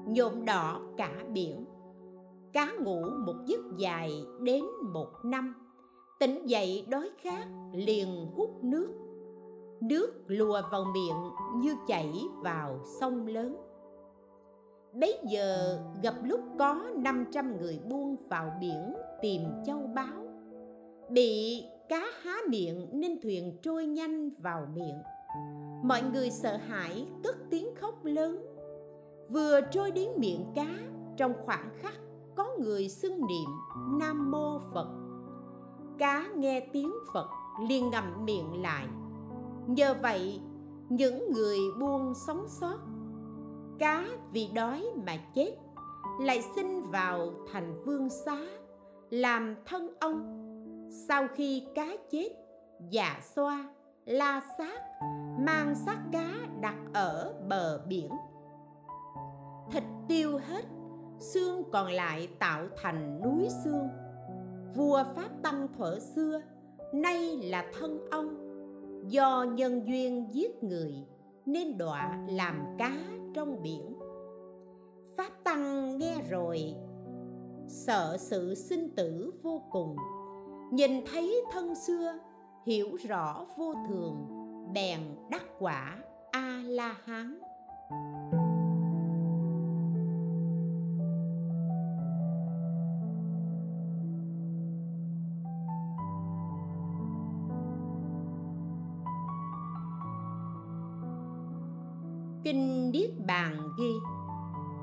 nhuộm 0.06 0.46
đỏ 0.46 0.82
cả 0.98 1.12
biển. 1.34 1.66
Cá 2.54 2.72
ngủ 2.80 3.02
một 3.26 3.34
giấc 3.46 3.60
dài 3.78 4.12
đến 4.42 4.64
một 4.94 5.10
năm, 5.24 5.56
tỉnh 6.20 6.46
dậy 6.46 6.86
đói 6.90 7.10
khát 7.22 7.48
liền 7.74 8.28
hút 8.36 8.64
nước. 8.64 8.90
Nước 9.82 10.14
lùa 10.28 10.62
vào 10.72 10.86
miệng 10.94 11.32
như 11.56 11.76
chảy 11.88 12.14
vào 12.44 12.80
sông 13.00 13.28
lớn. 13.28 13.58
Bấy 14.94 15.20
giờ 15.24 15.80
gặp 16.04 16.16
lúc 16.24 16.42
có 16.60 16.86
500 16.96 17.58
người 17.58 17.80
buông 17.90 18.16
vào 18.30 18.52
biển 18.62 18.94
tìm 19.22 19.42
châu 19.66 19.80
báu 19.96 20.27
bị 21.10 21.64
cá 21.90 22.06
há 22.22 22.38
miệng 22.50 22.88
nên 22.92 23.22
thuyền 23.22 23.58
trôi 23.62 23.86
nhanh 23.86 24.30
vào 24.30 24.68
miệng. 24.76 25.02
Mọi 25.84 26.02
người 26.14 26.32
sợ 26.32 26.58
hãi, 26.58 27.08
cất 27.24 27.36
tiếng 27.50 27.76
khóc 27.76 28.06
lớn. 28.06 28.46
Vừa 29.30 29.62
trôi 29.62 29.92
đến 29.92 30.10
miệng 30.18 30.46
cá, 30.56 30.68
trong 31.18 31.34
khoảng 31.46 31.70
khắc 31.82 31.94
có 32.36 32.50
người 32.60 32.90
xưng 32.90 33.20
niệm 33.28 33.50
nam 34.00 34.32
mô 34.32 34.60
phật. 34.74 34.88
Cá 35.98 36.28
nghe 36.36 36.68
tiếng 36.74 36.94
phật 37.14 37.28
liền 37.70 37.90
ngậm 37.90 38.26
miệng 38.26 38.62
lại. 38.62 38.88
Nhờ 39.68 39.96
vậy, 40.02 40.40
những 40.90 41.32
người 41.32 41.58
buông 41.80 42.14
sống 42.28 42.46
sót, 42.48 42.78
cá 43.80 44.08
vì 44.34 44.48
đói 44.56 44.86
mà 45.06 45.18
chết, 45.36 45.56
lại 46.20 46.44
sinh 46.56 46.82
vào 46.92 47.34
thành 47.52 47.84
vương 47.86 48.10
xá, 48.10 48.38
làm 49.10 49.56
thân 49.66 49.88
ông 50.00 50.47
sau 50.90 51.28
khi 51.36 51.64
cá 51.76 51.88
chết 52.12 52.30
dạ 52.90 53.20
xoa, 53.36 53.70
la 54.06 54.42
xác 54.58 54.82
mang 55.40 55.76
xác 55.76 56.00
cá 56.12 56.34
đặt 56.62 56.78
ở 56.94 57.34
bờ 57.50 57.82
biển. 57.88 58.10
Thịt 59.72 59.84
tiêu 60.08 60.38
hết, 60.38 60.66
xương 61.20 61.64
còn 61.72 61.92
lại 61.92 62.28
tạo 62.40 62.68
thành 62.82 63.22
núi 63.24 63.48
xương. 63.64 63.88
Vua 64.76 65.04
pháp 65.16 65.30
tăng 65.44 65.68
thuở 65.78 66.00
xưa, 66.00 66.42
nay 66.94 67.38
là 67.44 67.72
thân 67.80 68.10
ông, 68.12 68.38
do 69.08 69.44
nhân 69.44 69.88
duyên 69.88 70.28
giết 70.32 70.64
người 70.64 70.94
nên 71.46 71.78
đọa 71.78 72.26
làm 72.30 72.66
cá 72.78 72.98
trong 73.34 73.62
biển. 73.62 73.96
Pháp 75.18 75.32
tăng 75.44 75.98
nghe 75.98 76.16
rồi, 76.30 76.76
sợ 77.68 78.18
sự 78.20 78.56
sinh 78.56 78.96
tử 78.96 79.34
vô 79.44 79.62
cùng 79.72 79.96
nhìn 80.72 81.06
thấy 81.12 81.44
thân 81.52 81.76
xưa, 81.76 82.14
hiểu 82.66 82.98
rõ 83.08 83.46
vô 83.58 83.74
thường, 83.88 84.28
bèn 84.74 85.00
đắc 85.30 85.44
quả 85.60 85.98
a 86.32 86.62
la 86.66 86.96
hán 87.06 87.40
kinh 102.48 102.92
niết 102.92 103.10
bàn 103.28 103.70
ghi, 103.78 103.94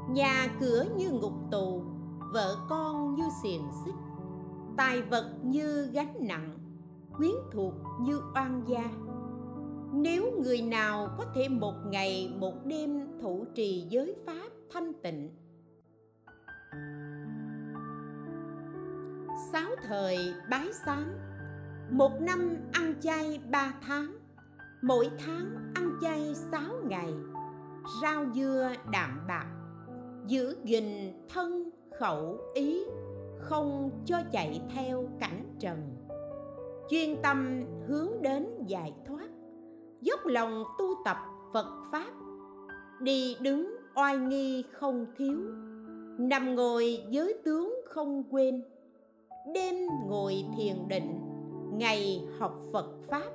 nhà 0.08 0.46
cửa 0.60 0.84
như 0.96 1.10
ngục 1.10 1.32
tù, 1.50 1.82
vợ 2.32 2.56
con 2.68 3.14
như 3.14 3.24
xiềng 3.42 3.68
xích 3.84 3.94
tài 4.76 5.02
vật 5.02 5.30
như 5.42 5.90
gánh 5.92 6.14
nặng, 6.20 6.58
quyến 7.16 7.34
thuộc 7.52 7.74
như 8.00 8.20
oan 8.34 8.62
gia. 8.66 8.90
Nếu 9.92 10.40
người 10.42 10.62
nào 10.62 11.08
có 11.18 11.24
thể 11.34 11.48
một 11.48 11.74
ngày, 11.86 12.34
một 12.38 12.54
đêm 12.66 13.18
thủ 13.20 13.44
trì 13.54 13.86
giới 13.88 14.16
pháp 14.26 14.48
thanh 14.72 14.92
tịnh. 15.02 15.30
Sáu 19.52 19.70
thời 19.88 20.16
bái 20.50 20.68
sám, 20.86 21.04
một 21.90 22.20
năm 22.20 22.56
ăn 22.72 22.94
chay 23.00 23.40
ba 23.50 23.74
tháng, 23.86 24.16
mỗi 24.82 25.10
tháng 25.18 25.72
ăn 25.74 25.98
chay 26.02 26.34
sáu 26.34 26.74
ngày, 26.84 27.14
rau 28.02 28.24
dưa 28.34 28.72
đạm 28.92 29.20
bạc, 29.28 29.46
giữ 30.26 30.56
gìn 30.64 31.12
thân 31.34 31.70
khẩu 32.00 32.38
ý 32.54 32.84
không 33.44 33.90
cho 34.04 34.16
chạy 34.32 34.60
theo 34.74 35.04
cảnh 35.20 35.44
trần. 35.58 35.78
Chuyên 36.88 37.22
tâm 37.22 37.64
hướng 37.86 38.22
đến 38.22 38.48
giải 38.66 38.94
thoát, 39.06 39.28
dốc 40.00 40.20
lòng 40.26 40.64
tu 40.78 40.86
tập 41.04 41.16
phật 41.52 41.66
pháp. 41.92 42.10
Đi 43.00 43.36
đứng 43.40 43.76
oai 43.94 44.16
nghi 44.16 44.64
không 44.72 45.06
thiếu, 45.16 45.38
nằm 46.18 46.54
ngồi 46.54 46.98
giới 47.10 47.38
tướng 47.44 47.74
không 47.88 48.22
quên. 48.30 48.62
Đêm 49.54 49.74
ngồi 50.08 50.44
thiền 50.56 50.88
định, 50.88 51.20
ngày 51.72 52.26
học 52.38 52.54
phật 52.72 52.86
pháp. 53.08 53.30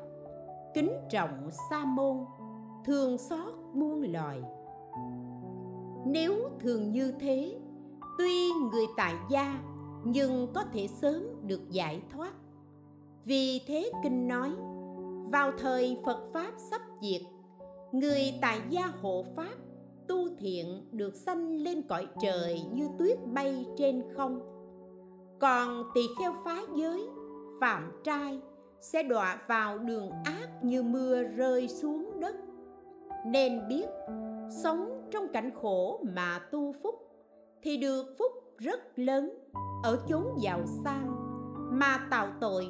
Kính 0.74 0.92
trọng 1.10 1.50
sa 1.70 1.86
môn 1.86 2.18
thương 2.86 3.18
xót 3.18 3.54
muôn 3.74 4.02
loài. 4.14 4.42
Nếu 6.06 6.34
thường 6.60 6.92
như 6.92 7.14
thế, 7.20 7.60
tuy 8.18 8.50
người 8.72 8.86
tại 8.98 9.14
gia 9.30 9.60
nhưng 10.04 10.48
có 10.54 10.64
thể 10.74 10.88
sớm 10.88 11.24
được 11.48 11.62
giải 11.70 12.02
thoát. 12.10 12.34
Vì 13.26 13.62
thế 13.68 13.92
kinh 14.04 14.28
nói, 14.28 14.52
vào 15.32 15.52
thời 15.58 15.98
phật 16.06 16.30
pháp 16.34 16.54
sắp 16.58 16.82
diệt, 17.02 17.22
người 17.92 18.34
tại 18.42 18.62
gia 18.70 18.86
hộ 18.86 19.26
pháp 19.36 19.56
tu 20.08 20.36
thiện 20.40 20.88
được 20.92 21.16
sanh 21.16 21.56
lên 21.56 21.82
cõi 21.82 22.08
trời 22.22 22.62
như 22.74 22.88
tuyết 23.00 23.18
bay 23.26 23.66
trên 23.78 24.04
không. 24.16 24.40
Còn 25.40 25.84
tỳ 25.96 26.02
kheo 26.20 26.34
phá 26.46 26.62
giới, 26.76 27.08
phạm 27.62 28.02
trai 28.04 28.42
sẽ 28.82 29.04
đọa 29.04 29.42
vào 29.48 29.78
đường 29.78 30.12
ác 30.26 30.64
như 30.64 30.84
mưa 30.84 31.24
rơi 31.24 31.68
xuống 31.68 32.20
đất. 32.20 32.36
Nên 33.26 33.68
biết, 33.68 33.86
sống 34.64 35.08
trong 35.12 35.28
cảnh 35.34 35.52
khổ 35.62 36.00
mà 36.16 36.40
tu 36.52 36.74
phúc 36.84 36.96
thì 37.62 37.78
được 37.78 38.16
phúc 38.20 38.32
rất 38.60 39.00
lớn, 39.00 39.34
ở 39.84 40.00
chốn 40.10 40.24
giàu 40.40 40.62
sang. 40.84 41.16
Mà 41.72 42.08
tạo 42.12 42.28
tội 42.42 42.68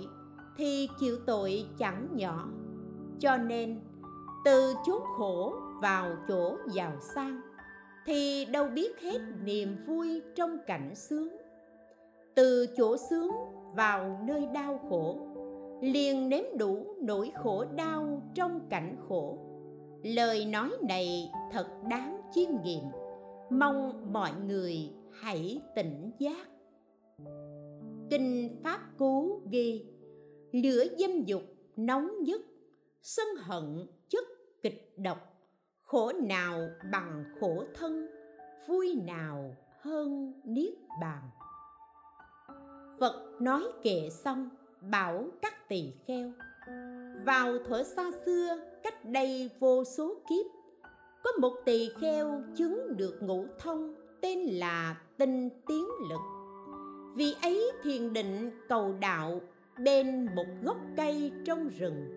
thì 0.58 0.89
chịu 0.99 1.15
tội 1.25 1.65
chẳng 1.78 2.08
nhỏ. 2.13 2.47
Cho 3.19 3.38
nên, 3.38 3.80
từ 4.45 4.73
chốn 4.86 5.02
khổ 5.17 5.54
vào 5.82 6.15
chỗ 6.28 6.58
giàu 6.73 6.91
sang, 7.15 7.41
thì 8.06 8.45
đâu 8.45 8.67
biết 8.75 9.02
hết 9.02 9.19
niềm 9.43 9.78
vui 9.88 10.21
trong 10.36 10.58
cảnh 10.67 10.95
sướng. 10.95 11.38
Từ 12.36 12.65
chỗ 12.78 12.97
sướng 12.97 13.32
vào 13.75 14.19
nơi 14.28 14.47
đau 14.54 14.80
khổ, 14.89 15.17
liền 15.82 16.30
nếm 16.30 16.43
đủ 16.58 16.95
nỗi 17.02 17.32
khổ 17.43 17.65
đau 17.75 18.21
trong 18.34 18.60
cảnh 18.69 18.95
khổ. 19.08 19.38
Lời 20.04 20.45
nói 20.45 20.71
này 20.88 21.32
thật 21.52 21.67
đáng 21.89 22.21
chiêm 22.32 22.49
nghiệm. 22.63 22.84
Mong 23.49 24.13
mọi 24.13 24.32
người 24.45 24.93
hãy 25.19 25.62
tỉnh 25.75 26.12
giác. 26.19 26.47
Kinh 28.10 28.60
pháp 28.63 28.79
cú 28.97 29.41
ghi, 29.51 29.86
lửa 30.51 30.84
dâm 30.97 31.23
dục 31.25 31.41
nóng 31.75 32.23
nhất, 32.23 32.41
sân 33.01 33.27
hận 33.38 33.88
chất 34.10 34.23
kịch 34.62 34.93
độc, 34.97 35.17
khổ 35.84 36.12
nào 36.23 36.69
bằng 36.91 37.23
khổ 37.39 37.63
thân, 37.73 38.08
vui 38.67 38.95
nào 39.08 39.55
hơn 39.82 40.34
niết 40.45 40.73
bàn. 41.01 41.23
Phật 42.99 43.41
nói 43.41 43.63
kệ 43.84 44.10
xong, 44.10 44.49
bảo 44.82 45.27
các 45.41 45.69
tỳ 45.69 45.93
kheo, 46.08 46.32
vào 47.25 47.58
thuở 47.65 47.84
xa 47.84 48.12
xưa, 48.25 48.58
cách 48.84 49.05
đây 49.05 49.49
vô 49.60 49.84
số 49.84 50.21
kiếp, 50.29 50.45
có 51.23 51.32
một 51.41 51.53
tỳ 51.65 51.89
kheo 52.01 52.43
chứng 52.55 52.97
được 52.97 53.19
ngũ 53.21 53.45
thông 53.60 53.95
tên 54.21 54.39
là 54.39 54.95
tinh 55.17 55.49
tiến 55.67 55.88
lực. 56.10 56.21
Vì 57.15 57.36
ấy 57.41 57.71
thiền 57.84 58.13
định 58.13 58.51
cầu 58.69 58.95
đạo 58.99 59.41
bên 59.84 60.29
một 60.36 60.45
gốc 60.63 60.77
cây 60.97 61.32
trong 61.45 61.69
rừng. 61.79 62.10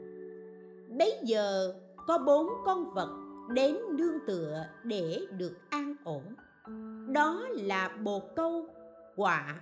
Bấy 0.99 1.19
giờ 1.23 1.75
có 2.07 2.19
bốn 2.19 2.49
con 2.65 2.95
vật 2.95 3.09
đến 3.55 3.77
nương 3.93 4.19
tựa 4.27 4.65
để 4.85 5.27
được 5.39 5.53
an 5.71 5.95
ổn. 6.05 6.23
Đó 7.13 7.47
là 7.51 7.89
bồ 7.89 8.23
câu 8.37 8.67
quạ 9.17 9.61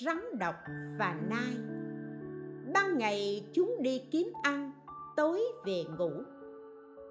rắn 0.00 0.20
độc 0.38 0.54
và 0.98 1.16
nai. 1.30 1.56
Ban 2.74 2.98
ngày 2.98 3.44
chúng 3.52 3.76
đi 3.80 4.02
kiếm 4.10 4.32
ăn, 4.42 4.72
tối 5.16 5.42
về 5.64 5.84
ngủ. 5.98 6.10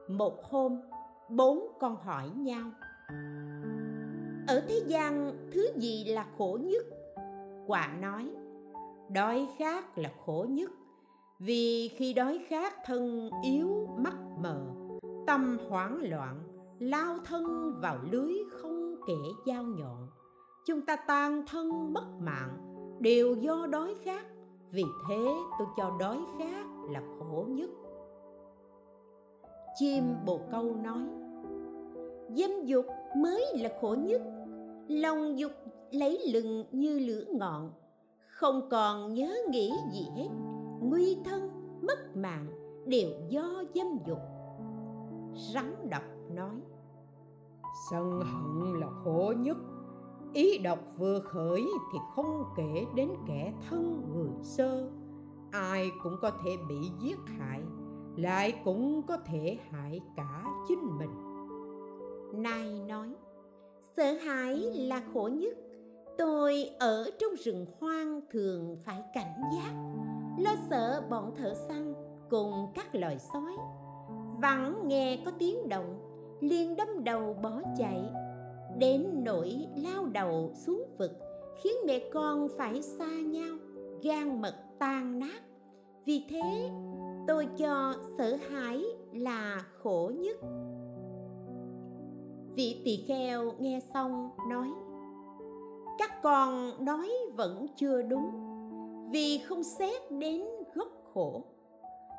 Một 0.08 0.44
hôm, 0.44 0.82
bốn 1.30 1.68
con 1.80 1.96
hỏi 1.96 2.30
nhau 2.36 2.72
ở 4.48 4.62
thế 4.68 4.82
gian, 4.88 5.34
thứ 5.52 5.70
gì 5.76 6.04
là 6.04 6.28
khổ 6.38 6.60
nhất? 6.62 6.86
Quả 7.68 7.98
nói, 8.02 8.32
đói 9.10 9.48
khát 9.58 9.98
là 9.98 10.12
khổ 10.26 10.46
nhất. 10.50 10.72
Vì 11.40 11.88
khi 11.88 12.14
đói 12.14 12.40
khát, 12.48 12.74
thân 12.86 13.30
yếu, 13.44 13.88
mắt 13.98 14.16
mờ, 14.44 14.62
tâm 15.28 15.58
hoảng 15.70 16.00
loạn, 16.10 16.40
lao 16.80 17.18
thân 17.26 17.74
vào 17.82 17.98
lưới 18.12 18.34
không 18.52 18.96
kể 19.08 19.14
dao 19.48 19.64
nhọn. 19.64 20.08
Chúng 20.66 20.82
ta 20.82 20.96
tan 20.96 21.44
thân 21.48 21.94
mất 21.94 22.06
mạng, 22.20 22.58
đều 23.00 23.36
do 23.36 23.68
đói 23.72 23.96
khát. 24.04 24.26
Vì 24.72 24.84
thế, 25.10 25.26
tôi 25.60 25.68
cho 25.78 25.92
đói 26.00 26.18
khát 26.40 26.66
là 26.90 27.02
khổ 27.20 27.46
nhất. 27.48 27.70
Chim 29.76 30.04
bồ 30.26 30.40
câu 30.52 30.76
nói, 30.76 31.04
dâm 32.36 32.66
dục 32.66 32.86
mới 33.18 33.46
là 33.60 33.70
khổ 33.82 33.96
nhất 34.00 34.22
lòng 34.88 35.40
dục 35.40 35.52
lấy 35.92 36.20
lừng 36.34 36.66
như 36.72 37.00
lửa 37.00 37.24
ngọn. 37.34 37.72
Không 38.28 38.70
còn 38.70 39.14
nhớ 39.14 39.36
nghĩ 39.50 39.72
gì 39.94 40.08
hết. 40.16 40.30
Nguy 40.82 41.18
thân 41.26 41.50
mất 41.82 42.16
mạng 42.16 42.48
đều 42.86 43.10
do 43.30 43.64
dâm 43.76 43.88
dục. 44.08 44.20
Rắn 45.54 45.90
độc 45.90 46.04
nói 46.32 46.62
sân 47.90 48.22
hận 48.22 48.80
là 48.80 48.88
khổ 49.04 49.34
nhất. 49.38 49.58
Ý 50.34 50.58
độc 50.58 50.80
vừa 50.98 51.20
khởi 51.20 51.66
thì 51.94 52.00
không 52.16 52.44
kể 52.58 52.86
đến 52.96 53.10
kẻ 53.28 53.54
thân 53.70 54.02
người 54.14 54.30
sơ. 54.44 54.90
Ai 55.52 55.92
cũng 56.04 56.16
có 56.22 56.32
thể 56.44 56.52
bị 56.70 56.76
giết 57.02 57.18
hại 57.26 57.62
lại 58.18 58.62
cũng 58.64 59.02
có 59.08 59.18
thể 59.18 59.58
hại 59.70 60.02
cả 60.16 60.44
chính 60.68 60.98
mình. 60.98 61.10
Nai 62.34 62.80
nói 62.88 63.16
sợ 63.98 64.14
hãi 64.14 64.56
là 64.76 65.02
khổ 65.14 65.30
nhất. 65.34 65.58
Tôi 66.18 66.70
ở 66.80 67.10
trong 67.20 67.34
rừng 67.44 67.66
hoang 67.80 68.22
thường 68.32 68.78
phải 68.86 69.02
cảnh 69.14 69.42
giác, 69.56 69.74
lo 70.40 70.52
sợ 70.70 71.04
bọn 71.10 71.36
thợ 71.36 71.54
săn 71.68 71.94
cùng 72.30 72.68
các 72.76 72.96
loài 72.96 73.20
sói. 73.34 73.52
Vắng 74.42 74.88
nghe 74.88 75.22
có 75.26 75.32
tiếng 75.40 75.70
động, 75.70 76.00
liền 76.42 76.76
đâm 76.76 77.04
đầu 77.04 77.34
bỏ 77.44 77.62
chạy. 77.78 78.02
Đến 78.78 79.24
nỗi 79.24 79.68
lao 79.76 80.06
đầu 80.06 80.52
xuống 80.66 80.84
vực, 80.98 81.12
khiến 81.64 81.74
mẹ 81.88 82.10
con 82.14 82.48
phải 82.58 82.82
xa 82.82 83.10
nhau, 83.26 83.58
gan 84.04 84.42
mật 84.42 84.56
tan 84.80 85.20
nát. 85.20 85.42
Vì 86.06 86.24
thế, 86.30 86.70
tôi 87.28 87.48
cho 87.58 87.94
sợ 88.18 88.38
hãi 88.50 88.84
là 89.14 89.66
khổ 89.84 90.12
nhất 90.16 90.38
vị 92.58 92.82
tỳ 92.86 93.06
kheo 93.08 93.52
nghe 93.60 93.80
xong 93.94 94.30
nói, 94.50 94.70
các 95.98 96.22
con 96.24 96.72
nói 96.86 97.10
vẫn 97.36 97.66
chưa 97.76 98.02
đúng, 98.02 98.32
vì 99.12 99.38
không 99.38 99.64
xét 99.64 100.12
đến 100.12 100.42
gốc 100.76 100.88
khổ. 101.14 101.44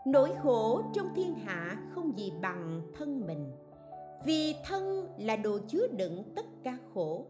Nỗi 0.07 0.31
khổ 0.43 0.83
trong 0.93 1.07
thiên 1.15 1.35
hạ 1.35 1.77
không 1.95 2.19
gì 2.19 2.33
bằng 2.43 2.83
thân 2.99 3.27
mình, 3.27 3.53
vì 4.25 4.55
thân 4.67 5.09
là 5.19 5.37
đồ 5.37 5.59
chứa 5.69 5.87
đựng 5.87 6.23
tất 6.37 6.47
cả 6.65 6.79
khổ. 6.95 7.27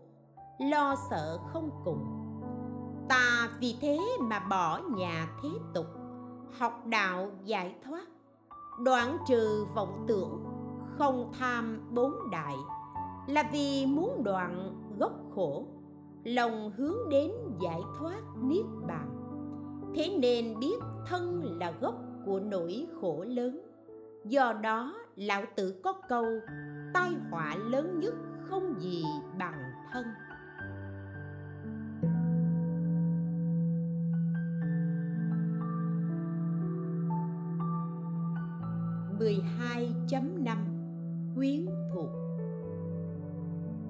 Lo 0.58 0.94
sợ 1.10 1.38
không 1.52 1.70
cùng. 1.84 2.04
Ta 3.08 3.50
vì 3.60 3.76
thế 3.80 4.00
mà 4.20 4.46
bỏ 4.50 4.80
nhà 4.96 5.28
thế 5.42 5.48
tục, 5.74 5.86
học 6.58 6.86
đạo 6.86 7.30
giải 7.44 7.74
thoát. 7.84 8.06
Đoạn 8.84 9.16
trừ 9.28 9.66
vọng 9.74 10.04
tưởng, 10.08 10.44
không 10.98 11.32
tham 11.38 11.90
bốn 11.94 12.12
đại 12.30 12.54
là 13.28 13.50
vì 13.52 13.86
muốn 13.86 14.24
đoạn 14.24 14.74
gốc 14.98 15.12
khổ, 15.34 15.66
lòng 16.24 16.72
hướng 16.76 17.08
đến 17.10 17.32
giải 17.62 17.80
thoát 17.98 18.20
niết 18.42 18.64
bàn. 18.86 19.08
Thế 19.94 20.16
nên 20.18 20.58
biết 20.60 20.78
thân 21.06 21.42
là 21.58 21.72
gốc 21.80 21.94
của 22.26 22.40
nỗi 22.40 22.86
khổ 23.00 23.24
lớn. 23.24 23.60
Do 24.24 24.52
đó, 24.52 24.94
lão 25.16 25.42
tử 25.56 25.80
có 25.84 25.92
câu, 26.08 26.24
tai 26.94 27.10
họa 27.30 27.56
lớn 27.56 28.00
nhất 28.00 28.14
không 28.48 28.74
gì 28.80 29.04
bằng 29.38 29.72
thân. 29.92 30.04
mười 39.18 39.40
hai 39.58 39.94
chấm 40.08 40.44
năm. 40.44 40.58
Quyến 41.34 41.66
thuộc 41.94 42.27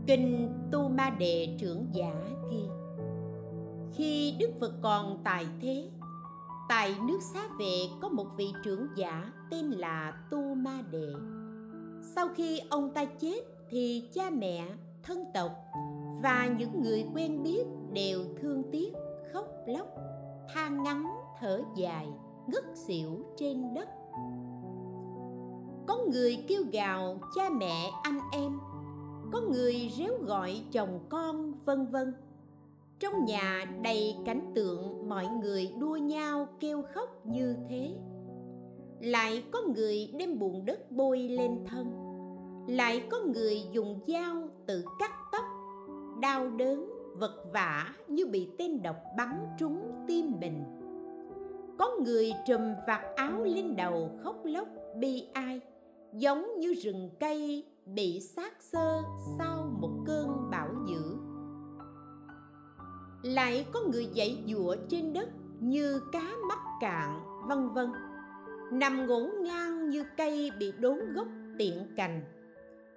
kinh 0.08 0.48
tu 0.72 0.88
ma 0.88 1.10
Đề 1.18 1.56
trưởng 1.58 1.86
giả 1.92 2.12
ghi 2.50 2.68
khi 3.92 4.34
đức 4.38 4.50
phật 4.60 4.72
còn 4.82 5.20
tại 5.24 5.46
thế, 5.60 5.90
tại 6.68 6.94
nước 7.08 7.18
xá 7.34 7.48
vệ 7.58 7.76
có 8.00 8.08
một 8.08 8.26
vị 8.36 8.52
trưởng 8.64 8.86
giả 8.96 9.32
tên 9.50 9.70
là 9.70 10.12
tu 10.30 10.54
ma 10.54 10.82
Đề. 10.90 11.12
sau 12.14 12.28
khi 12.36 12.60
ông 12.70 12.94
ta 12.94 13.04
chết 13.04 13.40
thì 13.70 14.08
cha 14.14 14.30
mẹ, 14.30 14.68
thân 15.02 15.24
tộc 15.34 15.52
và 16.22 16.46
những 16.58 16.82
người 16.82 17.06
quen 17.14 17.42
biết 17.42 17.64
đều 17.92 18.20
thương 18.42 18.62
tiếc, 18.72 18.92
khóc 19.32 19.46
lóc 19.66 19.88
than 20.54 20.82
ngắn, 20.82 21.04
thở 21.40 21.62
dài, 21.76 22.06
ngất 22.46 22.64
xỉu 22.74 23.24
trên 23.36 23.74
đất 23.74 23.88
có 25.86 25.98
người 26.12 26.44
kêu 26.48 26.62
gào, 26.72 27.18
cha 27.34 27.50
mẹ, 27.50 27.90
anh 28.02 28.18
em 28.32 28.58
có 29.32 29.40
người 29.40 29.90
réo 29.98 30.18
gọi 30.18 30.60
chồng 30.72 31.00
con, 31.08 31.52
vân 31.64 31.86
vân. 31.86 32.14
Trong 32.98 33.24
nhà 33.24 33.64
đầy 33.82 34.16
cảnh 34.24 34.52
tượng 34.54 35.08
mọi 35.08 35.26
người 35.42 35.72
đua 35.80 35.96
nhau 35.96 36.48
kêu 36.60 36.82
khóc 36.94 37.26
như 37.26 37.56
thế. 37.68 37.94
Lại 39.00 39.44
có 39.50 39.62
người 39.74 40.10
đem 40.18 40.38
bùn 40.38 40.64
đất 40.64 40.90
bôi 40.90 41.18
lên 41.18 41.64
thân. 41.66 41.86
Lại 42.68 43.02
có 43.10 43.20
người 43.34 43.62
dùng 43.72 44.00
dao 44.06 44.48
tự 44.66 44.84
cắt 44.98 45.10
tóc. 45.32 45.44
Đau 46.20 46.50
đớn, 46.50 46.90
vật 47.18 47.44
vả 47.52 47.94
như 48.08 48.26
bị 48.26 48.48
tên 48.58 48.82
độc 48.82 48.96
bắn 49.16 49.46
trúng 49.58 49.82
tim 50.06 50.32
mình. 50.40 50.64
Có 51.78 51.90
người 52.04 52.32
trùm 52.46 52.60
vạt 52.86 53.00
áo 53.16 53.44
lên 53.44 53.76
đầu 53.76 54.10
khóc 54.22 54.44
lóc 54.44 54.68
bi 54.96 55.28
ai, 55.32 55.60
giống 56.12 56.58
như 56.58 56.74
rừng 56.74 57.10
cây 57.20 57.64
bị 57.94 58.20
xác 58.20 58.62
xơ 58.62 59.02
sau 59.38 59.70
một 59.80 59.90
cơn 60.06 60.50
bão 60.50 60.68
dữ. 60.88 61.16
Lại 63.22 63.66
có 63.72 63.80
người 63.92 64.06
dậy 64.06 64.38
dụa 64.46 64.76
trên 64.88 65.12
đất 65.12 65.28
như 65.60 66.00
cá 66.12 66.32
mắc 66.48 66.58
cạn, 66.80 67.20
vân 67.48 67.68
vân. 67.68 67.92
Nằm 68.72 69.06
ngổn 69.06 69.30
ngang 69.42 69.88
như 69.88 70.04
cây 70.16 70.50
bị 70.58 70.72
đốn 70.78 71.12
gốc 71.12 71.28
tiện 71.58 71.86
cành, 71.96 72.22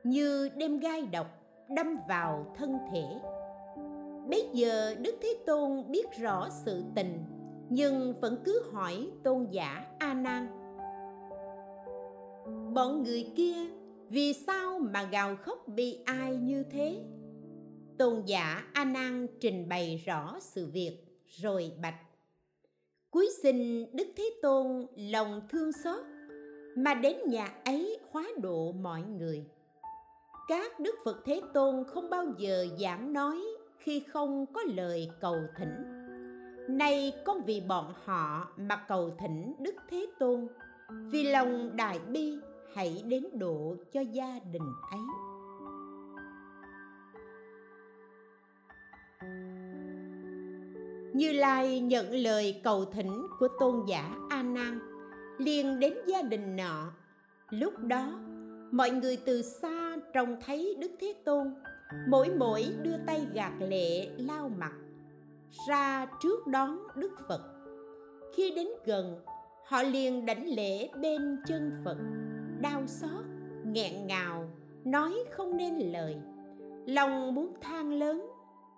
như 0.04 0.49
đem 0.56 0.80
gai 0.80 1.01
độc 1.12 1.27
đâm 1.75 1.97
vào 2.10 2.54
thân 2.58 2.77
thể. 2.91 3.19
Bây 4.30 4.49
giờ 4.54 4.95
đức 4.95 5.15
thế 5.21 5.38
tôn 5.45 5.91
biết 5.91 6.06
rõ 6.19 6.49
sự 6.49 6.84
tình, 6.95 7.25
nhưng 7.69 8.19
vẫn 8.21 8.38
cứ 8.45 8.63
hỏi 8.71 9.12
tôn 9.23 9.47
giả 9.51 9.86
a 9.99 10.13
nan. 10.13 10.47
Bọn 12.73 13.04
người 13.04 13.32
kia 13.36 13.56
vì 14.12 14.34
sao 14.34 14.80
mà 14.80 15.04
gào 15.04 15.36
khóc 15.36 15.67
bi 15.67 16.00
ai 16.06 16.36
như 16.36 16.63
thế? 16.71 17.04
Tôn 17.97 18.21
giả 18.26 18.63
a 18.74 18.86
nan 18.86 19.28
trình 19.39 19.69
bày 19.69 20.04
rõ 20.06 20.38
sự 20.39 20.65
việc, 20.74 20.97
rồi 21.26 21.71
bạch 21.82 21.95
cuối 23.12 23.30
xin 23.43 23.86
đức 23.95 24.08
thế 24.17 24.34
tôn 24.41 24.86
lòng 24.95 25.41
thương 25.50 25.71
xót, 25.84 26.04
mà 26.76 26.93
đến 26.93 27.17
nhà 27.28 27.47
ấy 27.65 28.00
hóa 28.12 28.26
độ 28.41 28.71
mọi 28.71 29.02
người. 29.02 29.45
Các 30.47 30.80
đức 30.80 30.95
phật 31.06 31.21
thế 31.26 31.41
tôn 31.54 31.84
không 31.88 32.10
bao 32.10 32.26
giờ 32.38 32.65
giảng 32.80 33.13
nói 33.13 33.41
khi 33.78 34.04
không 34.08 34.45
có 34.54 34.62
lời 34.76 35.10
cầu 35.21 35.38
thỉnh. 35.58 36.08
Nay 36.69 37.13
con 37.26 37.41
vì 37.45 37.62
bọn 37.62 37.93
họ 38.04 38.47
mà 38.58 38.86
cầu 38.88 39.15
thỉnh 39.19 39.54
đức 39.60 39.76
thế 39.89 40.06
tôn, 40.19 40.47
vì 41.12 41.24
lòng 41.24 41.76
đại 41.76 42.00
bi 42.00 42.38
hãy 42.75 43.03
đến 43.07 43.25
độ 43.34 43.75
cho 43.93 44.01
gia 44.01 44.39
đình 44.51 44.73
ấy 44.91 45.01
Như 51.13 51.31
Lai 51.31 51.79
nhận 51.79 52.12
lời 52.12 52.62
cầu 52.63 52.86
thỉnh 52.86 53.27
của 53.39 53.47
tôn 53.60 53.86
giả 53.88 54.15
A 54.29 54.43
Nan, 54.43 54.79
liền 55.38 55.79
đến 55.79 55.93
gia 56.07 56.21
đình 56.21 56.55
nọ. 56.55 56.91
Lúc 57.49 57.79
đó, 57.79 58.19
mọi 58.71 58.91
người 58.91 59.17
từ 59.25 59.41
xa 59.41 59.97
trông 60.13 60.36
thấy 60.45 60.75
Đức 60.79 60.91
Thế 60.99 61.13
Tôn, 61.25 61.53
mỗi 62.07 62.29
mỗi 62.38 62.65
đưa 62.84 62.97
tay 63.05 63.27
gạt 63.34 63.53
lệ 63.60 64.07
lao 64.17 64.49
mặt 64.49 64.73
ra 65.67 66.07
trước 66.21 66.47
đón 66.47 66.79
Đức 66.95 67.12
Phật. 67.27 67.41
Khi 68.36 68.53
đến 68.55 68.67
gần, 68.86 69.19
họ 69.65 69.84
liền 69.84 70.25
đảnh 70.25 70.47
lễ 70.47 70.89
bên 71.01 71.41
chân 71.47 71.71
Phật, 71.86 71.97
đau 72.62 72.88
xót, 72.88 73.26
nghẹn 73.65 74.08
ngào, 74.08 74.50
nói 74.86 75.13
không 75.32 75.58
nên 75.58 75.80
lời. 75.80 76.17
Lòng 76.86 77.36
muốn 77.36 77.54
than 77.62 77.93
lớn 77.93 78.30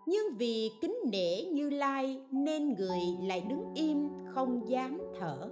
nhưng 0.06 0.38
vì 0.38 0.72
kính 0.82 0.98
nể 1.12 1.43
như 1.43 1.69
lai 1.69 2.22
nên 2.32 2.74
người 2.74 3.02
lại 3.22 3.41
đứng 3.50 3.74
im 3.76 4.10
không 4.34 4.69
dám 4.69 4.98
thở. 5.19 5.50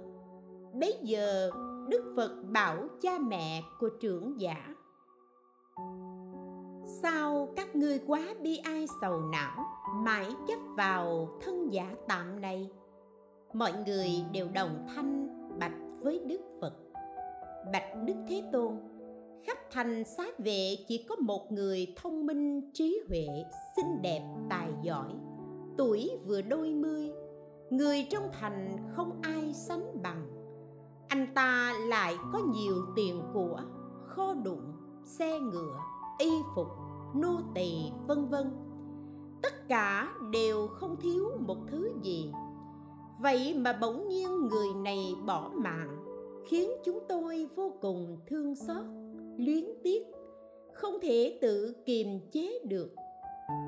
Bấy 0.72 0.98
giờ 1.02 1.50
đức 1.88 2.12
phật 2.16 2.42
bảo 2.50 2.88
cha 3.02 3.18
mẹ 3.18 3.62
của 3.80 3.88
trưởng 4.00 4.40
giả 4.40 4.74
sao 7.02 7.48
các 7.56 7.76
ngươi 7.76 7.98
quá 8.06 8.34
bi 8.42 8.56
ai 8.56 8.86
sầu 9.00 9.20
não 9.20 9.64
mãi 9.94 10.26
chấp 10.48 10.58
vào 10.76 11.28
thân 11.40 11.72
giả 11.72 11.94
tạm 12.08 12.40
này? 12.40 12.70
Mọi 13.52 13.72
người 13.86 14.08
đều 14.32 14.48
đồng 14.54 14.86
thanh 14.94 15.28
bạch 15.58 15.74
với 16.00 16.18
đức 16.18 16.40
phật 16.60 16.81
bạch 17.72 18.04
đức 18.04 18.14
thế 18.28 18.42
tôn. 18.52 18.72
Khắp 19.42 19.58
thành 19.70 20.04
xá 20.04 20.24
vệ 20.38 20.76
chỉ 20.88 21.06
có 21.08 21.16
một 21.16 21.52
người 21.52 21.94
thông 21.96 22.26
minh, 22.26 22.70
trí 22.72 23.00
huệ, 23.08 23.26
xinh 23.76 24.02
đẹp, 24.02 24.22
tài 24.50 24.68
giỏi, 24.82 25.12
tuổi 25.78 26.10
vừa 26.26 26.42
đôi 26.42 26.74
mươi. 26.74 27.10
Người 27.70 28.06
trong 28.10 28.30
thành 28.40 28.76
không 28.92 29.20
ai 29.22 29.54
sánh 29.54 30.02
bằng. 30.02 30.26
Anh 31.08 31.26
ta 31.34 31.72
lại 31.88 32.16
có 32.32 32.38
nhiều 32.54 32.74
tiền 32.96 33.22
của, 33.34 33.60
kho 34.06 34.34
đụng, 34.34 34.72
xe 35.04 35.40
ngựa, 35.40 35.78
y 36.18 36.30
phục, 36.54 36.68
nô 37.14 37.40
tỳ, 37.54 37.92
vân 38.06 38.28
vân. 38.28 38.50
Tất 39.42 39.68
cả 39.68 40.14
đều 40.32 40.66
không 40.66 40.96
thiếu 41.00 41.30
một 41.46 41.56
thứ 41.70 41.90
gì. 42.02 42.32
Vậy 43.20 43.54
mà 43.58 43.78
bỗng 43.80 44.08
nhiên 44.08 44.48
người 44.48 44.74
này 44.74 45.14
bỏ 45.26 45.50
mạng 45.54 46.01
khiến 46.44 46.70
chúng 46.84 46.98
tôi 47.08 47.46
vô 47.56 47.72
cùng 47.80 48.18
thương 48.26 48.54
xót, 48.54 48.84
luyến 49.36 49.64
tiếc, 49.82 50.06
không 50.72 50.94
thể 51.02 51.38
tự 51.40 51.74
kiềm 51.84 52.20
chế 52.32 52.58
được. 52.64 52.94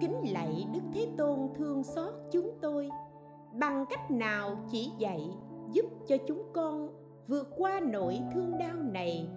Kính 0.00 0.16
lạy 0.32 0.66
đức 0.74 0.80
thế 0.94 1.08
tôn 1.16 1.38
thương 1.54 1.84
xót 1.84 2.14
chúng 2.30 2.58
tôi, 2.60 2.88
bằng 3.54 3.84
cách 3.90 4.10
nào 4.10 4.56
chỉ 4.72 4.90
dạy 4.98 5.30
giúp 5.72 5.84
cho 6.06 6.16
chúng 6.26 6.42
con 6.52 6.88
vượt 7.28 7.48
qua 7.56 7.80
nỗi 7.80 8.20
thương 8.34 8.58
đau 8.58 8.76
này 8.76 9.28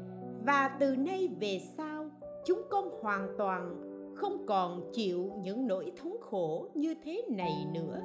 và 0.46 0.78
từ 0.80 0.96
nay 0.96 1.30
về 1.40 1.60
sau 1.78 2.10
chúng 2.46 2.62
con 2.70 2.90
hoàn 3.02 3.36
toàn 3.38 3.84
không 4.16 4.46
còn 4.46 4.92
chịu 4.94 5.32
những 5.44 5.68
nỗi 5.68 5.92
thống 5.98 6.18
khổ 6.22 6.68
như 6.74 6.96
thế 7.04 7.22
này 7.30 7.66
nữa? 7.74 8.02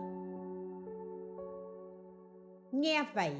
Nghe 2.72 3.04
vậy 3.14 3.34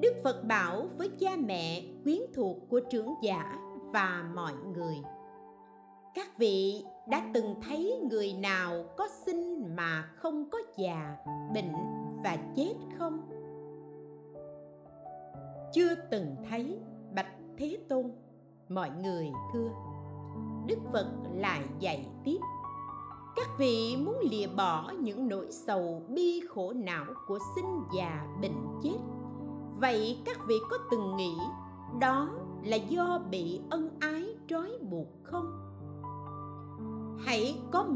đức 0.00 0.12
phật 0.24 0.44
bảo 0.44 0.86
với 0.98 1.08
cha 1.20 1.36
mẹ 1.36 1.82
quyến 2.04 2.20
thuộc 2.34 2.56
của 2.68 2.80
trưởng 2.90 3.14
giả 3.22 3.58
và 3.92 4.30
mọi 4.34 4.52
người. 4.74 4.96
Các 6.14 6.38
vị 6.38 6.84
đã 7.08 7.30
từng 7.34 7.54
thấy 7.62 8.00
người 8.10 8.32
nào 8.32 8.84
có 8.96 9.08
sinh 9.26 9.76
mà 9.76 10.02
không 10.16 10.50
có 10.50 10.58
già, 10.76 11.16
bệnh 11.54 11.72
và 12.24 12.36
chết 12.56 12.74
không? 12.98 13.20
Chưa 15.72 15.94
từng 16.10 16.36
thấy, 16.50 16.78
bạch 17.14 17.32
thế 17.58 17.78
tôn. 17.88 18.12
Mọi 18.68 18.90
người 19.02 19.32
thưa, 19.52 19.68
đức 20.66 20.78
phật 20.92 21.06
lại 21.34 21.62
dạy 21.78 22.06
tiếp. 22.24 22.38
Các 23.36 23.48
vị 23.58 23.96
muốn 24.04 24.18
lìa 24.30 24.46
bỏ 24.46 24.92
những 25.00 25.28
nỗi 25.28 25.46
sầu 25.50 26.02
bi 26.08 26.40
khổ 26.48 26.72
não 26.72 27.04
của 27.26 27.38
sinh 27.54 27.82
già, 27.96 28.26
bệnh, 28.42 28.80
chết 28.82 28.98
vậy 29.80 30.22
các 30.24 30.38
vị 30.46 30.54
có 30.70 30.78
từng 30.90 31.16
nghĩ 31.16 31.36
đó 32.00 32.28
là 32.64 32.76
do 32.76 33.20
bị 33.30 33.60
ân 33.70 33.90
ái 34.00 34.36
trói 34.48 34.78
buộc 34.90 35.08
không? 35.22 35.46
Hãy 37.24 37.60
có 37.70 37.88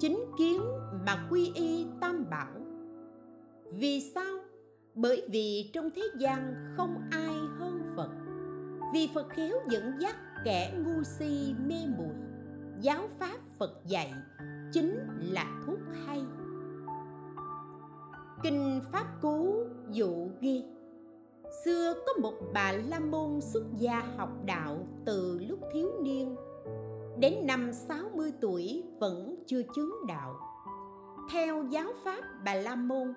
chính 0.00 0.24
kiến 0.38 0.60
mà 1.06 1.26
quy 1.30 1.52
y 1.54 1.86
tam 2.00 2.30
bảo. 2.30 2.52
Vì 3.72 4.00
sao? 4.14 4.38
Bởi 4.94 5.28
vì 5.30 5.70
trong 5.74 5.90
thế 5.96 6.02
gian 6.18 6.54
không 6.76 7.02
ai 7.10 7.34
hơn 7.58 7.92
phật. 7.96 8.10
Vì 8.92 9.08
phật 9.14 9.26
khéo 9.28 9.56
dẫn 9.68 9.92
dắt 9.98 10.16
kẻ 10.44 10.74
ngu 10.84 11.02
si 11.02 11.54
mê 11.66 11.86
muội. 11.98 12.14
Giáo 12.80 13.08
pháp 13.18 13.38
phật 13.58 13.72
dạy 13.86 14.12
chính 14.72 14.98
là 15.18 15.62
thuốc 15.66 15.78
hay. 16.06 16.22
Kinh 18.42 18.80
pháp 18.92 19.06
cú 19.22 19.66
dụ 19.90 20.28
ghi 20.40 20.64
xưa 21.64 21.94
có 22.06 22.12
một 22.22 22.34
bà 22.52 22.72
la 22.72 22.98
môn 22.98 23.40
xuất 23.40 23.64
gia 23.78 24.00
học 24.16 24.28
đạo 24.44 24.76
từ 25.04 25.38
lúc 25.48 25.58
thiếu 25.72 25.90
niên. 26.02 26.36
Đến 27.18 27.34
năm 27.46 27.72
60 27.72 28.32
tuổi 28.40 28.84
vẫn 28.98 29.36
chưa 29.46 29.62
chứng 29.74 29.94
đạo. 30.08 30.34
Theo 31.32 31.64
giáo 31.70 31.88
pháp 32.04 32.20
bà 32.44 32.54
la 32.54 32.74
môn 32.76 33.14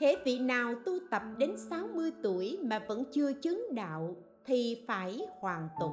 hễ 0.00 0.14
vị 0.24 0.38
nào 0.38 0.74
tu 0.86 0.92
tập 1.10 1.22
đến 1.38 1.56
60 1.70 2.12
tuổi 2.22 2.58
mà 2.62 2.78
vẫn 2.88 3.04
chưa 3.12 3.32
chứng 3.32 3.74
đạo 3.74 4.16
thì 4.44 4.84
phải 4.88 5.26
hoàn 5.40 5.68
tục. 5.80 5.92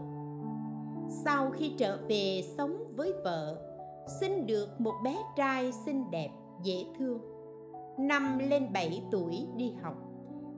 Sau 1.26 1.52
khi 1.52 1.74
trở 1.78 2.00
về 2.10 2.42
sống 2.58 2.94
với 2.96 3.14
vợ, 3.24 3.58
sinh 4.20 4.48
được 4.48 4.68
một 4.80 4.94
bé 5.04 5.18
trai 5.36 5.72
xinh 5.86 6.12
đẹp, 6.12 6.30
dễ 6.64 6.86
thương. 7.00 7.20
Năm 8.00 8.40
lên 8.50 8.74
7 8.74 9.04
tuổi 9.12 9.48
đi 9.56 9.74
học 9.82 10.07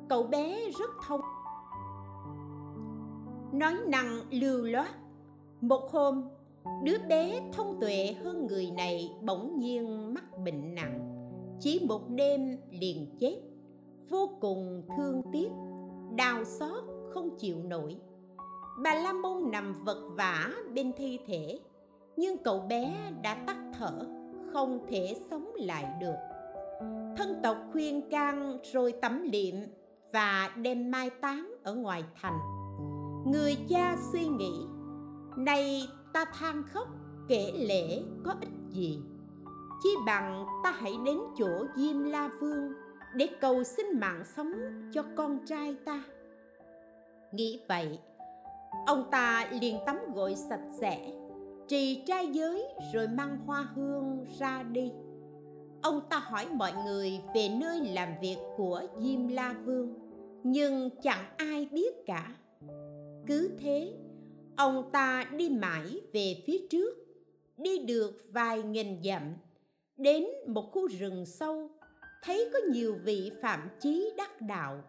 cậu 0.10 0.24
bé 0.24 0.70
rất 0.80 0.90
thông. 1.08 1.22
Nói 3.54 3.76
năng 3.88 4.22
lưu 4.32 4.62
loát, 4.66 4.90
một 5.62 5.92
hôm, 5.92 6.24
đứa 6.84 6.98
bé 7.10 7.42
thông 7.54 7.80
tuệ 7.82 8.16
hơn 8.24 8.48
người 8.48 8.72
này 8.72 9.12
bỗng 9.22 9.60
nhiên 9.60 10.14
mắc 10.14 10.24
bệnh 10.46 10.76
nặng. 10.76 11.16
Chỉ 11.60 11.86
một 11.88 12.10
đêm 12.10 12.58
liền 12.72 13.16
chết, 13.20 13.42
vô 14.10 14.30
cùng 14.42 14.84
thương 14.98 15.22
tiếc, 15.32 15.50
đau 16.16 16.44
xót 16.44 16.84
không 17.14 17.38
chịu 17.38 17.58
nổi. 17.64 17.98
Bà 18.84 18.96
la 18.96 19.14
môn 19.14 19.52
nằm 19.52 19.84
vật 19.84 20.10
vã 20.18 20.50
bên 20.76 20.92
thi 20.98 21.20
thể, 21.28 21.60
nhưng 22.18 22.38
cậu 22.38 22.60
bé 22.60 23.12
đã 23.22 23.44
tắt 23.48 23.58
thở, 23.74 24.08
không 24.54 24.86
thể 24.88 25.16
sống 25.30 25.52
lại 25.56 25.86
được. 26.00 26.16
Thân 27.18 27.40
tộc 27.44 27.58
khuyên 27.72 28.10
can 28.10 28.58
rồi 28.74 28.92
tắm 28.92 29.30
liệm 29.32 29.56
và 30.14 30.52
đem 30.56 30.92
mai 30.92 31.10
táng 31.10 31.56
ở 31.64 31.74
ngoài 31.74 32.04
thành. 32.22 32.40
Người 33.26 33.58
cha 33.70 33.96
suy 34.12 34.28
nghĩ 34.28 34.66
nay 35.38 35.88
ta 36.14 36.26
than 36.26 36.64
khóc, 36.64 36.88
kể 37.28 37.52
lễ 37.56 38.02
có 38.26 38.36
ích 38.42 38.50
gì? 38.70 39.00
Chi 39.84 39.90
bằng 40.06 40.46
ta 40.64 40.72
hãy 40.72 40.94
đến 41.06 41.18
chỗ 41.38 41.66
diêm 41.76 42.04
la 42.04 42.30
vương 42.42 42.74
để 43.16 43.28
cầu 43.42 43.64
xin 43.64 43.86
mạng 44.00 44.24
sống 44.36 44.52
cho 44.94 45.04
con 45.16 45.46
trai 45.46 45.76
ta. 45.86 46.04
Nghĩ 47.32 47.62
vậy, 47.68 48.00
ông 48.86 49.04
ta 49.12 49.48
liền 49.62 49.78
tắm 49.86 49.98
gội 50.14 50.36
sạch 50.36 50.68
sẽ, 50.80 51.12
trì 51.68 52.04
trai 52.08 52.28
giới 52.28 52.66
rồi 52.94 53.08
mang 53.08 53.38
hoa 53.46 53.68
hương 53.76 54.26
ra 54.40 54.64
đi 54.64 54.92
ông 55.82 56.02
ta 56.10 56.20
hỏi 56.20 56.48
mọi 56.54 56.74
người 56.86 57.22
về 57.36 57.50
nơi 57.50 57.80
làm 57.82 58.10
việc 58.22 58.38
của 58.58 58.82
diêm 58.98 59.28
la 59.28 59.56
vương, 59.66 59.94
nhưng 60.44 60.90
chẳng 61.04 61.26
ai 61.38 61.68
biết 61.72 62.06
cả. 62.06 62.36
Cứ 63.28 63.52
thế, 63.60 63.94
ông 64.58 64.90
ta 64.92 65.26
đi 65.38 65.50
mãi 65.50 66.02
về 66.14 66.44
phía 66.48 66.58
trước, 66.70 66.96
đi 67.58 67.78
được 67.78 68.12
vài 68.32 68.64
nghìn 68.64 69.04
dặm, 69.04 69.24
đến 69.98 70.26
một 70.48 70.72
khu 70.72 70.88
rừng 70.88 71.26
sâu, 71.26 71.70
thấy 72.24 72.50
có 72.54 72.60
nhiều 72.72 72.96
vị 73.04 73.32
phạm 73.42 73.70
chí 73.80 74.12
đắc 74.18 74.42
đạo. 74.42 74.84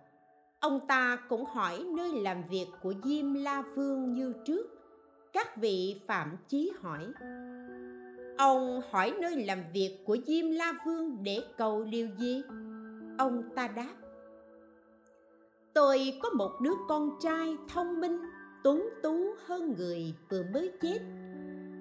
Ông 0.61 0.81
ta 0.89 1.19
cũng 1.29 1.45
hỏi 1.45 1.85
nơi 1.97 2.13
làm 2.23 2.43
việc 2.51 2.67
của 2.83 2.95
diêm 3.05 3.35
la 3.35 3.63
vương 3.75 4.15
như 4.15 4.33
trước, 4.45 4.67
các 5.33 5.57
vị 5.57 6.01
phạm 6.07 6.37
chí 6.49 6.73
hỏi 6.81 7.07
ông 8.41 8.83
hỏi 8.91 9.15
nơi 9.21 9.45
làm 9.45 9.59
việc 9.73 9.99
của 10.05 10.17
diêm 10.27 10.51
la 10.51 10.73
vương 10.87 11.19
để 11.23 11.43
cầu 11.57 11.85
điều 11.85 12.09
gì? 12.19 12.43
Ông 13.19 13.43
ta 13.57 13.69
đáp, 13.69 13.95
tôi 15.73 16.19
có 16.23 16.31
một 16.31 16.51
đứa 16.63 16.75
con 16.89 17.11
trai 17.23 17.57
thông 17.69 18.01
minh, 18.01 18.19
tuấn 18.65 18.89
tú 19.03 19.35
hơn 19.47 19.75
người 19.79 20.15
vừa 20.31 20.43
mới 20.53 20.71
chết. 20.83 20.99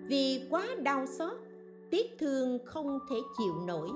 Vì 0.07 0.47
quá 0.49 0.67
đau 0.83 1.05
xót, 1.05 1.33
tiếc 1.91 2.19
thương 2.19 2.59
không 2.65 2.99
thể 3.09 3.17
chịu 3.37 3.53
nổi, 3.67 3.89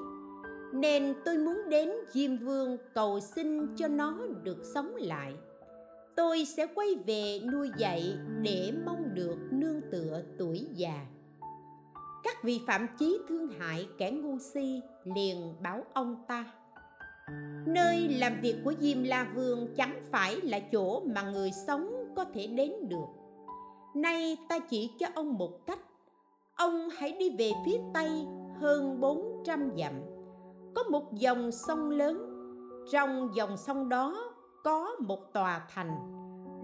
nên 0.74 1.14
tôi 1.26 1.38
muốn 1.38 1.70
đến 1.70 1.92
diêm 2.12 2.38
vương 2.38 2.78
cầu 2.94 3.20
xin 3.20 3.76
cho 3.76 3.88
nó 3.88 4.18
được 4.44 4.58
sống 4.74 4.96
lại. 4.96 5.34
Tôi 6.16 6.46
sẽ 6.46 6.68
quay 6.76 6.96
về 7.08 7.40
nuôi 7.52 7.70
dạy 7.78 8.18
để 8.42 8.74
mong 8.86 9.16
được 9.16 9.38
nương 9.52 9.82
tựa 9.92 10.22
tuổi 10.38 10.68
già 10.76 11.06
các 12.24 12.44
vị 12.44 12.62
phạm 12.68 12.88
chí 13.00 13.20
thương 13.30 13.48
hại 13.48 13.88
kẻ 13.98 14.12
ngu 14.12 14.38
si 14.40 14.82
liền 15.04 15.54
báo 15.62 15.84
ông 15.94 16.16
ta. 16.28 16.46
Nơi 17.66 18.08
làm 18.10 18.42
việc 18.42 18.56
của 18.64 18.74
diêm 18.80 19.04
la 19.04 19.28
vương 19.36 19.68
chẳng 19.76 20.04
phải 20.12 20.42
là 20.42 20.60
chỗ 20.60 21.00
mà 21.00 21.22
người 21.22 21.52
sống 21.68 22.14
có 22.16 22.26
thể 22.34 22.48
đến 22.48 22.72
được. 22.90 23.06
Nay 23.96 24.38
ta 24.50 24.60
chỉ 24.60 24.92
cho 25.00 25.08
ông 25.16 25.34
một 25.34 25.66
cách. 25.66 25.80
Ông 26.56 26.90
hãy 26.98 27.12
đi 27.12 27.30
về 27.38 27.52
phía 27.66 27.78
tây 27.94 28.10
hơn 28.62 29.00
400 29.00 29.72
dặm. 29.78 29.94
Có 30.76 30.84
một 30.84 31.14
dòng 31.14 31.52
sông 31.52 31.90
lớn. 31.90 32.30
Trong 32.92 33.30
dòng 33.36 33.58
sông 33.58 33.90
đó 33.90 34.32
có 34.64 34.96
một 35.00 35.34
tòa 35.34 35.62
thành. 35.70 35.92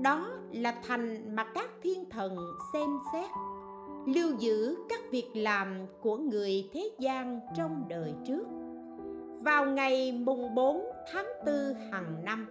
Đó 0.02 0.30
là 0.52 0.82
thành 0.88 1.36
mà 1.36 1.44
các 1.44 1.70
thiên 1.82 2.10
thần 2.10 2.38
xem 2.74 3.00
xét 3.14 3.30
lưu 4.08 4.32
giữ 4.40 4.76
các 4.90 5.00
việc 5.12 5.30
làm 5.34 5.86
của 6.02 6.18
người 6.18 6.70
thế 6.74 6.90
gian 7.00 7.40
trong 7.58 7.86
đời 7.88 8.14
trước. 8.28 8.44
Vào 9.42 9.66
ngày 9.66 10.12
mùng 10.12 10.56
4 10.56 10.82
tháng 11.14 11.28
4 11.46 11.56
hàng 11.92 12.26
năm, 12.26 12.48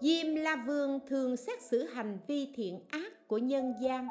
Diêm 0.00 0.34
La 0.34 0.64
Vương 0.66 1.00
thường 1.08 1.36
xét 1.36 1.62
xử 1.62 1.84
hành 1.84 2.18
vi 2.26 2.48
thiện 2.54 2.80
ác 2.90 3.28
của 3.28 3.38
nhân 3.38 3.74
gian. 3.82 4.08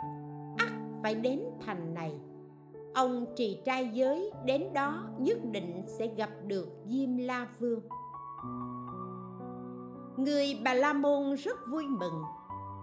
Ắt 0.57 0.71
phải 1.03 1.15
đến 1.15 1.43
thành 1.65 1.93
này. 1.93 2.11
Ông 2.93 3.25
trì 3.35 3.61
trai 3.65 3.89
giới 3.93 4.31
đến 4.45 4.63
đó 4.73 5.09
nhất 5.19 5.37
định 5.51 5.83
sẽ 5.87 6.07
gặp 6.17 6.29
được 6.47 6.69
Diêm 6.87 7.17
La 7.17 7.47
Vương. 7.59 7.81
Người 10.17 10.59
Bà 10.63 10.73
La 10.73 10.93
Môn 10.93 11.35
rất 11.35 11.57
vui 11.69 11.83
mừng, 11.87 12.23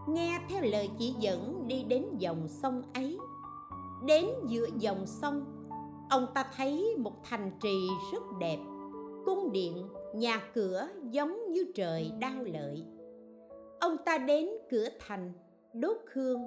nghe 0.08 0.38
theo 0.48 0.62
lời 0.62 0.90
chỉ 0.98 1.14
dẫn 1.20 1.64
đi 1.68 1.84
đến 1.88 2.04
dòng 2.18 2.48
sông 2.48 2.82
ấy 2.94 3.18
đến 4.06 4.26
giữa 4.46 4.66
dòng 4.78 5.06
sông, 5.06 5.44
ông 6.10 6.26
ta 6.34 6.44
thấy 6.56 6.96
một 6.98 7.24
thành 7.24 7.50
trì 7.62 7.88
rất 8.12 8.22
đẹp. 8.40 8.58
Cung 9.24 9.52
điện, 9.52 9.88
nhà 10.14 10.40
cửa 10.54 10.88
giống 11.10 11.52
như 11.52 11.64
trời 11.74 12.12
đao 12.20 12.44
lợi. 12.44 12.84
Ông 13.80 13.96
ta 14.04 14.18
đến 14.18 14.48
cửa 14.70 14.88
thành, 14.98 15.32
đốt 15.72 15.96
hương, 16.12 16.42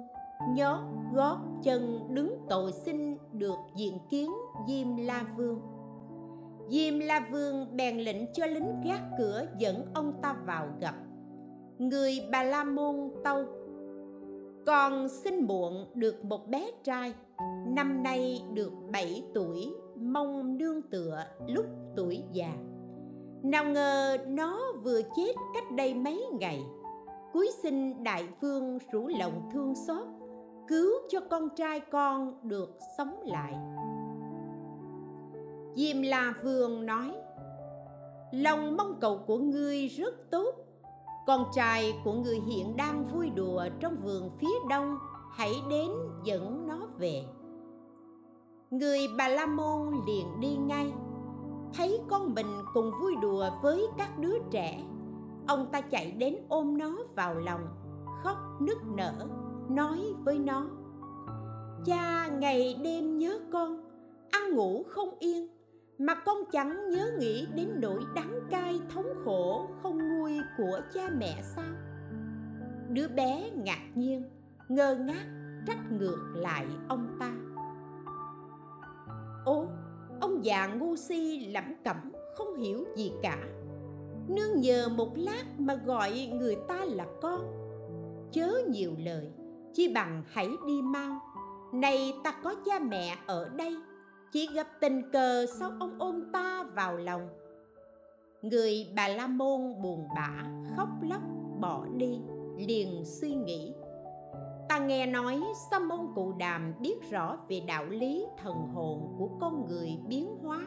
nhót 0.48 0.80
gót 1.14 1.38
chân 1.62 2.00
đứng 2.14 2.36
tội 2.48 2.72
xin 2.72 3.16
được 3.32 3.58
diện 3.76 3.98
kiến 4.10 4.30
diêm 4.68 4.96
la 4.96 5.24
vương. 5.36 5.60
Diêm 6.70 6.98
la 6.98 7.28
vương 7.30 7.76
bèn 7.76 7.98
lệnh 7.98 8.32
cho 8.32 8.46
lính 8.46 8.80
gác 8.84 9.00
cửa 9.18 9.46
dẫn 9.58 9.86
ông 9.94 10.12
ta 10.22 10.36
vào 10.46 10.68
gặp. 10.80 10.94
Người 11.78 12.28
bà 12.32 12.42
la 12.42 12.64
môn 12.64 13.10
tâu 13.24 13.44
con 14.66 15.08
sinh 15.08 15.46
muộn 15.46 15.86
được 15.94 16.24
một 16.24 16.48
bé 16.48 16.70
trai, 16.84 17.14
năm 17.66 18.02
nay 18.02 18.42
được 18.54 18.72
7 18.92 19.24
tuổi, 19.34 19.74
mong 19.96 20.58
nương 20.58 20.82
tựa 20.82 21.24
lúc 21.48 21.66
tuổi 21.96 22.22
già. 22.32 22.52
Nào 23.42 23.64
ngờ 23.64 24.16
nó 24.28 24.72
vừa 24.82 25.00
chết 25.16 25.32
cách 25.54 25.72
đây 25.76 25.94
mấy 25.94 26.24
ngày. 26.40 26.62
Cuối 27.32 27.50
sinh 27.62 28.04
đại 28.04 28.28
vương 28.40 28.78
rủ 28.92 29.08
lòng 29.08 29.48
thương 29.52 29.74
xót, 29.74 30.06
cứu 30.68 30.92
cho 31.08 31.20
con 31.30 31.48
trai 31.56 31.80
con 31.80 32.48
được 32.48 32.78
sống 32.98 33.20
lại. 33.24 33.54
Diêm 35.76 36.02
la 36.02 36.34
vương 36.42 36.86
nói, 36.86 37.12
lòng 38.32 38.76
mong 38.76 38.98
cầu 39.00 39.18
của 39.26 39.38
ngươi 39.38 39.86
rất 39.86 40.30
tốt 40.30 40.54
con 41.26 41.44
trai 41.52 42.00
của 42.04 42.12
người 42.12 42.40
hiện 42.40 42.76
đang 42.76 43.04
vui 43.04 43.30
đùa 43.30 43.64
trong 43.80 43.96
vườn 44.02 44.30
phía 44.40 44.54
đông, 44.68 44.96
hãy 45.32 45.54
đến 45.70 45.90
dẫn 46.24 46.66
nó 46.68 46.78
về. 46.98 47.24
Người 48.70 48.98
bà 49.18 49.28
la 49.28 49.46
môn 49.46 49.94
liền 50.06 50.40
đi 50.40 50.56
ngay. 50.56 50.92
Thấy 51.74 52.00
con 52.08 52.34
mình 52.34 52.62
cùng 52.74 52.90
vui 53.00 53.16
đùa 53.22 53.50
với 53.62 53.86
các 53.98 54.18
đứa 54.18 54.38
trẻ, 54.50 54.82
ông 55.48 55.66
ta 55.72 55.80
chạy 55.80 56.10
đến 56.10 56.36
ôm 56.48 56.78
nó 56.78 56.96
vào 57.16 57.34
lòng, 57.34 57.60
khóc 58.22 58.36
nức 58.60 58.78
nở, 58.96 59.12
nói 59.68 59.98
với 60.24 60.38
nó, 60.38 60.66
cha, 61.84 62.28
ngày 62.28 62.74
đêm 62.84 63.18
nhớ 63.18 63.40
con, 63.52 63.84
ăn 64.30 64.54
ngủ 64.54 64.84
không 64.88 65.18
yên 65.18 65.48
mà 66.02 66.14
con 66.14 66.36
chẳng 66.52 66.90
nhớ 66.90 67.10
nghĩ 67.18 67.46
đến 67.54 67.68
nỗi 67.80 68.00
đắng 68.14 68.40
cay 68.50 68.80
thống 68.94 69.06
khổ 69.24 69.68
không 69.82 69.98
nguôi 70.08 70.40
của 70.58 70.80
cha 70.94 71.08
mẹ 71.18 71.42
sao? 71.42 71.74
Đứa 72.88 73.08
bé 73.08 73.50
ngạc 73.54 73.82
nhiên 73.94 74.30
ngơ 74.68 74.94
ngác 74.94 75.26
trách 75.66 75.92
ngược 75.92 76.32
lại 76.34 76.66
ông 76.88 77.16
ta. 77.20 77.32
Ô, 79.44 79.66
ông 80.20 80.44
già 80.44 80.66
ngu 80.66 80.96
si 80.96 81.46
lẩm 81.46 81.74
cẩm 81.84 82.12
không 82.36 82.56
hiểu 82.56 82.84
gì 82.96 83.12
cả. 83.22 83.38
Nương 84.28 84.60
nhờ 84.60 84.88
một 84.88 85.12
lát 85.16 85.44
mà 85.58 85.74
gọi 85.74 86.30
người 86.32 86.56
ta 86.68 86.84
là 86.84 87.06
con. 87.22 87.40
Chớ 88.32 88.52
nhiều 88.68 88.92
lời 88.98 89.30
chi 89.74 89.92
bằng 89.94 90.22
hãy 90.26 90.48
đi 90.66 90.82
mau. 90.82 91.20
Này 91.72 92.14
ta 92.24 92.34
có 92.42 92.54
cha 92.64 92.78
mẹ 92.78 93.16
ở 93.26 93.48
đây 93.48 93.76
chỉ 94.32 94.48
gặp 94.54 94.66
tình 94.80 95.10
cờ 95.10 95.46
sau 95.58 95.70
ông 95.80 95.96
ôm 95.98 96.32
ta 96.32 96.64
vào 96.74 96.96
lòng. 96.96 97.28
Người 98.42 98.86
bà 98.96 99.08
la 99.08 99.26
môn 99.26 99.82
buồn 99.82 100.08
bã, 100.16 100.44
khóc 100.76 100.88
lóc, 101.02 101.22
bỏ 101.60 101.86
đi, 101.96 102.20
liền 102.56 103.04
suy 103.04 103.34
nghĩ. 103.34 103.74
Ta 104.68 104.78
nghe 104.78 105.06
nói 105.06 105.40
sa 105.70 105.78
môn 105.78 106.00
cụ 106.14 106.32
đàm 106.38 106.74
biết 106.80 106.94
rõ 107.10 107.36
về 107.48 107.60
đạo 107.66 107.86
lý 107.86 108.26
thần 108.38 108.54
hồn 108.74 109.14
của 109.18 109.28
con 109.40 109.66
người 109.68 109.98
biến 110.08 110.36
hóa. 110.42 110.60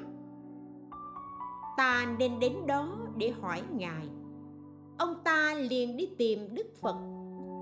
Ta 1.78 2.16
nên 2.20 2.40
đến 2.40 2.54
đó 2.68 2.98
để 3.18 3.32
hỏi 3.42 3.64
ngài. 3.72 4.10
Ông 4.98 5.16
ta 5.24 5.54
liền 5.54 5.98
đi 5.98 6.10
tìm 6.18 6.56
đức 6.56 6.68
phật. 6.82 6.98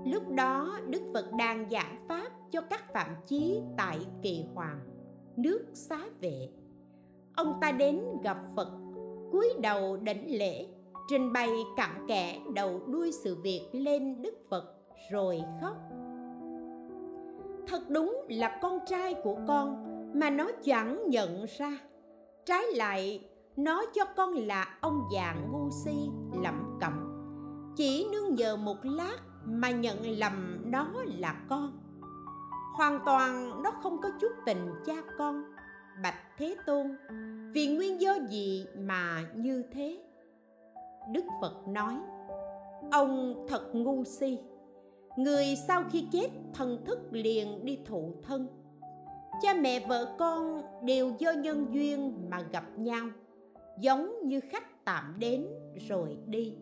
Lúc 0.06 0.28
đó 0.28 0.78
đức 0.88 1.02
phật 1.14 1.32
đang 1.38 1.70
giảng 1.70 2.04
pháp 2.08 2.28
cho 2.50 2.60
các 2.60 2.92
phạm 2.92 3.08
chí 3.26 3.60
tại 3.76 3.98
kỳ 4.22 4.44
hoàng 4.54 4.93
nước 5.36 5.66
xá 5.72 5.98
vệ. 6.20 6.48
Ông 7.36 7.58
ta 7.60 7.72
đến 7.72 8.00
gặp 8.22 8.38
phật, 8.56 8.68
cúi 9.32 9.48
đầu 9.62 9.96
đảnh 9.96 10.24
lễ, 10.26 10.66
trình 11.08 11.32
bày 11.32 11.50
cặn 11.76 12.06
kẽ 12.08 12.40
đầu 12.54 12.80
đuôi 12.86 13.12
sự 13.12 13.36
việc 13.42 13.68
lên 13.72 14.22
đức 14.22 14.34
phật, 14.50 14.74
rồi 15.10 15.40
khóc. 15.60 15.76
Thật 17.66 17.90
đúng 17.90 18.26
là 18.28 18.58
con 18.62 18.78
trai 18.86 19.14
của 19.14 19.36
con 19.48 19.84
mà 20.20 20.30
nó 20.30 20.50
chẳng 20.64 21.10
nhận 21.10 21.46
ra. 21.58 21.78
Trái 22.46 22.62
lại, 22.74 23.28
nó 23.56 23.84
cho 23.94 24.04
con 24.16 24.32
là 24.34 24.78
ông 24.80 25.02
già 25.12 25.36
ngu 25.52 25.70
si, 25.84 26.08
lẩm 26.42 26.78
cẩm. 26.80 27.10
Chỉ 27.76 28.06
nương 28.12 28.34
nhờ 28.34 28.56
một 28.56 28.76
lát 28.82 29.16
mà 29.44 29.70
nhận 29.70 30.18
lầm 30.18 30.62
nó 30.64 30.88
là 31.20 31.46
con 31.48 31.83
hoàn 32.74 33.00
toàn 33.04 33.62
nó 33.62 33.70
không 33.70 34.00
có 34.00 34.10
chút 34.20 34.32
tình 34.46 34.70
cha 34.86 34.94
con. 35.18 35.44
Bạch 36.02 36.38
thế 36.38 36.56
tôn, 36.66 36.96
vì 37.52 37.76
nguyên 37.76 38.00
do 38.00 38.14
gì 38.30 38.66
mà 38.78 39.26
như 39.34 39.62
thế? 39.72 39.98
Đức 41.12 41.24
phật 41.40 41.68
nói, 41.68 41.94
ông 42.90 43.46
thật 43.48 43.70
ngu 43.72 44.04
si. 44.04 44.38
Người 45.16 45.44
sau 45.68 45.84
khi 45.90 46.06
chết, 46.12 46.28
thần 46.54 46.84
thức 46.84 46.98
liền 47.10 47.64
đi 47.64 47.78
thụ 47.86 48.14
thân. 48.22 48.46
Cha 49.42 49.54
mẹ 49.54 49.86
vợ 49.88 50.14
con 50.18 50.62
đều 50.84 51.12
do 51.18 51.32
nhân 51.32 51.66
duyên 51.70 52.26
mà 52.30 52.40
gặp 52.52 52.78
nhau, 52.78 53.08
giống 53.80 54.28
như 54.28 54.40
khách 54.40 54.84
tạm 54.84 55.16
đến 55.18 55.46
rồi 55.88 56.16
đi. 56.26 56.54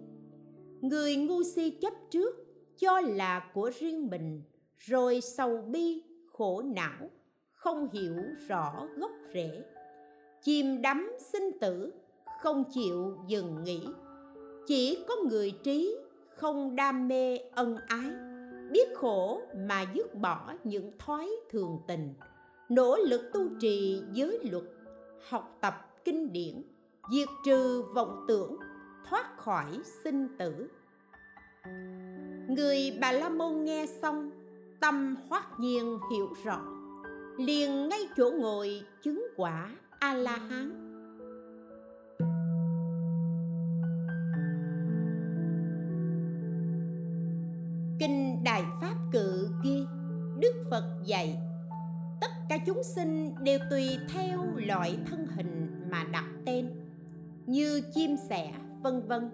Người 0.81 1.17
ngu 1.17 1.43
si 1.43 1.71
chấp 1.71 1.93
trước, 2.11 2.37
cho 2.79 3.01
là 3.01 3.51
của 3.55 3.71
riêng 3.81 4.11
mình 4.11 4.43
rồi 4.83 5.21
sầu 5.21 5.57
bi, 5.57 6.03
khổ 6.33 6.63
não, 6.63 7.11
không 7.53 7.89
hiểu 7.93 8.17
rõ 8.49 8.87
gốc 8.97 9.11
rễ. 9.35 9.65
Chìm 10.43 10.83
đắm 10.83 11.13
sinh 11.19 11.59
tử, 11.61 11.93
không 12.43 12.65
chịu 12.75 13.17
dừng 13.27 13.65
nghỉ. 13.65 13.87
Chỉ 14.67 15.05
có 15.09 15.15
người 15.31 15.51
trí, 15.51 15.97
không 16.37 16.77
đam 16.77 17.09
mê 17.09 17.37
ân 17.37 17.77
ái. 17.89 18.11
Biết 18.71 18.95
khổ 18.95 19.41
mà 19.57 19.85
dứt 19.95 20.15
bỏ 20.15 20.53
những 20.65 20.93
thói 20.99 21.31
thường 21.51 21.79
tình. 21.89 22.15
Nỗ 22.69 22.97
lực 22.97 23.31
tu 23.33 23.49
trì 23.61 24.03
giới 24.13 24.39
luật, 24.43 24.65
học 25.29 25.59
tập 25.61 25.75
kinh 26.05 26.33
điển, 26.33 26.63
diệt 27.13 27.29
trừ 27.45 27.83
vọng 27.95 28.25
tưởng, 28.29 28.57
thoát 29.09 29.39
khỏi 29.39 29.79
sinh 30.05 30.29
tử. 30.39 30.69
Người 32.49 32.99
bà 33.01 33.13
la 33.13 33.29
môn 33.29 33.65
nghe 33.65 33.87
xong 33.87 34.31
tâm 34.83 35.17
hoát 35.29 35.61
nhiên 35.61 35.99
hiểu 36.11 36.29
rõ, 36.45 36.61
liền 37.39 37.89
ngay 37.89 38.01
chỗ 38.17 38.31
ngồi 38.41 38.83
chứng 39.03 39.27
quả 39.37 39.71
a 39.99 40.15
la 40.15 40.37
hán 40.37 40.71
kinh 47.99 48.45
đại 48.45 48.65
pháp 48.81 48.95
cự 49.13 49.49
ghi, 49.65 49.85
đức 50.39 50.53
phật 50.71 50.85
dạy, 51.05 51.39
tất 52.21 52.31
cả 52.49 52.59
chúng 52.67 52.83
sinh 52.83 53.35
đều 53.43 53.59
tùy 53.71 53.99
theo 54.09 54.41
loại 54.55 54.99
thân 55.07 55.27
hình 55.27 55.81
mà 55.91 56.05
đặt 56.13 56.25
tên, 56.47 56.71
như 57.47 57.83
chim 57.95 58.17
sẻ, 58.29 58.53
vân 58.83 59.09
vân. 59.09 59.31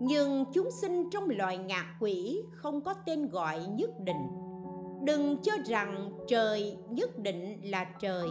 Nhưng 0.00 0.44
chúng 0.54 0.68
sinh 0.80 1.10
trong 1.10 1.30
loài 1.30 1.58
ngạ 1.58 1.96
quỷ 2.00 2.42
không 2.52 2.80
có 2.80 2.94
tên 2.94 3.28
gọi 3.28 3.66
nhất 3.66 3.90
định 4.04 4.39
đừng 5.04 5.36
cho 5.42 5.52
rằng 5.66 6.10
trời 6.28 6.76
nhất 6.90 7.18
định 7.18 7.70
là 7.70 7.84
trời. 8.00 8.28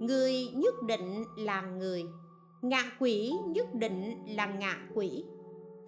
Người 0.00 0.48
nhất 0.54 0.74
định 0.86 1.24
là 1.38 1.62
người. 1.62 2.04
Ngạ 2.62 2.82
quỷ 2.98 3.32
nhất 3.46 3.74
định 3.74 4.24
là 4.28 4.46
ngạ 4.46 4.76
quỷ. 4.94 5.24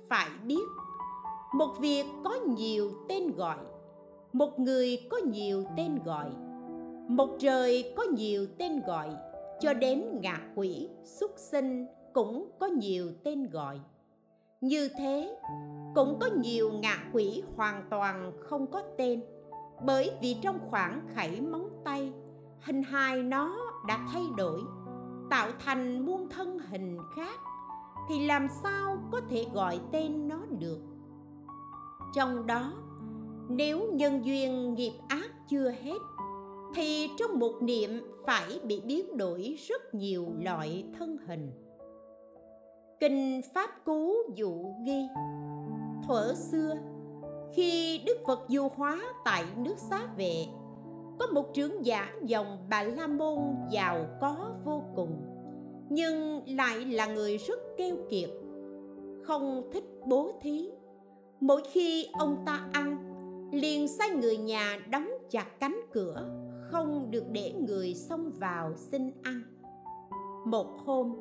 Phải 0.08 0.28
biết, 0.46 0.64
một 1.54 1.74
việc 1.80 2.04
có 2.24 2.34
nhiều 2.34 2.90
tên 3.08 3.32
gọi, 3.36 3.58
một 4.32 4.60
người 4.60 4.98
có 5.10 5.16
nhiều 5.16 5.64
tên 5.76 5.98
gọi, 6.04 6.30
một 7.08 7.36
trời 7.38 7.92
có 7.96 8.02
nhiều 8.02 8.46
tên 8.58 8.80
gọi, 8.86 9.10
cho 9.60 9.74
đến 9.74 10.04
ngạ 10.20 10.40
quỷ 10.54 10.88
xuất 11.04 11.38
sinh 11.38 11.86
cũng 12.12 12.50
có 12.60 12.66
nhiều 12.66 13.10
tên 13.24 13.50
gọi. 13.50 13.80
Như 14.60 14.88
thế, 14.98 15.36
cũng 15.94 16.18
có 16.20 16.26
nhiều 16.42 16.72
ngạ 16.72 17.10
quỷ 17.12 17.42
hoàn 17.56 17.84
toàn 17.90 18.32
không 18.38 18.66
có 18.66 18.82
tên 18.98 19.20
bởi 19.84 20.10
vì 20.22 20.36
trong 20.42 20.58
khoảng 20.70 21.06
khẩy 21.14 21.40
móng 21.40 21.68
tay, 21.84 22.12
hình 22.60 22.82
hài 22.82 23.22
nó 23.22 23.56
đã 23.88 24.06
thay 24.12 24.22
đổi, 24.36 24.60
tạo 25.30 25.48
thành 25.64 26.06
muôn 26.06 26.28
thân 26.28 26.58
hình 26.58 26.98
khác, 27.16 27.40
thì 28.08 28.26
làm 28.26 28.48
sao 28.62 28.98
có 29.12 29.20
thể 29.28 29.46
gọi 29.54 29.80
tên 29.92 30.28
nó 30.28 30.38
được? 30.58 30.80
Trong 32.14 32.46
đó, 32.46 32.72
nếu 33.48 33.92
nhân 33.92 34.24
duyên 34.24 34.74
nghiệp 34.74 34.92
ác 35.08 35.30
chưa 35.48 35.70
hết, 35.70 35.98
thì 36.74 37.10
trong 37.18 37.38
một 37.38 37.52
niệm 37.60 37.90
phải 38.26 38.60
bị 38.64 38.80
biến 38.80 39.16
đổi 39.16 39.56
rất 39.68 39.94
nhiều 39.94 40.26
loại 40.40 40.84
thân 40.98 41.16
hình. 41.26 41.52
Kinh 43.00 43.40
pháp 43.54 43.84
cú 43.84 44.12
dụ 44.34 44.74
ghi, 44.86 45.02
thuở 46.06 46.34
xưa 46.34 46.74
khi 47.52 48.00
đức 48.06 48.16
phật 48.26 48.40
du 48.48 48.68
hóa 48.76 49.00
tại 49.24 49.44
nước 49.56 49.78
xá 49.78 50.00
vệ, 50.16 50.46
có 51.18 51.26
một 51.26 51.54
trưởng 51.54 51.86
giả 51.86 52.12
dòng 52.22 52.58
bà 52.70 52.82
la 52.82 53.06
môn 53.06 53.38
giàu 53.70 54.06
có 54.20 54.54
vô 54.64 54.82
cùng, 54.96 55.22
nhưng 55.90 56.42
lại 56.56 56.84
là 56.84 57.06
người 57.06 57.36
rất 57.36 57.58
keo 57.76 57.96
kiệt, 58.10 58.30
không 59.22 59.70
thích 59.72 59.84
bố 60.06 60.32
thí. 60.42 60.70
Mỗi 61.40 61.62
khi 61.72 62.08
ông 62.18 62.42
ta 62.46 62.68
ăn, 62.72 62.98
liền 63.52 63.88
sai 63.88 64.10
người 64.10 64.36
nhà 64.36 64.78
đóng 64.90 65.08
chặt 65.30 65.60
cánh 65.60 65.80
cửa, 65.92 66.28
không 66.70 67.10
được 67.10 67.24
để 67.32 67.52
người 67.68 67.94
xông 67.94 68.30
vào 68.40 68.74
xin 68.74 69.10
ăn. 69.22 69.42
Một 70.46 70.66
hôm, 70.84 71.16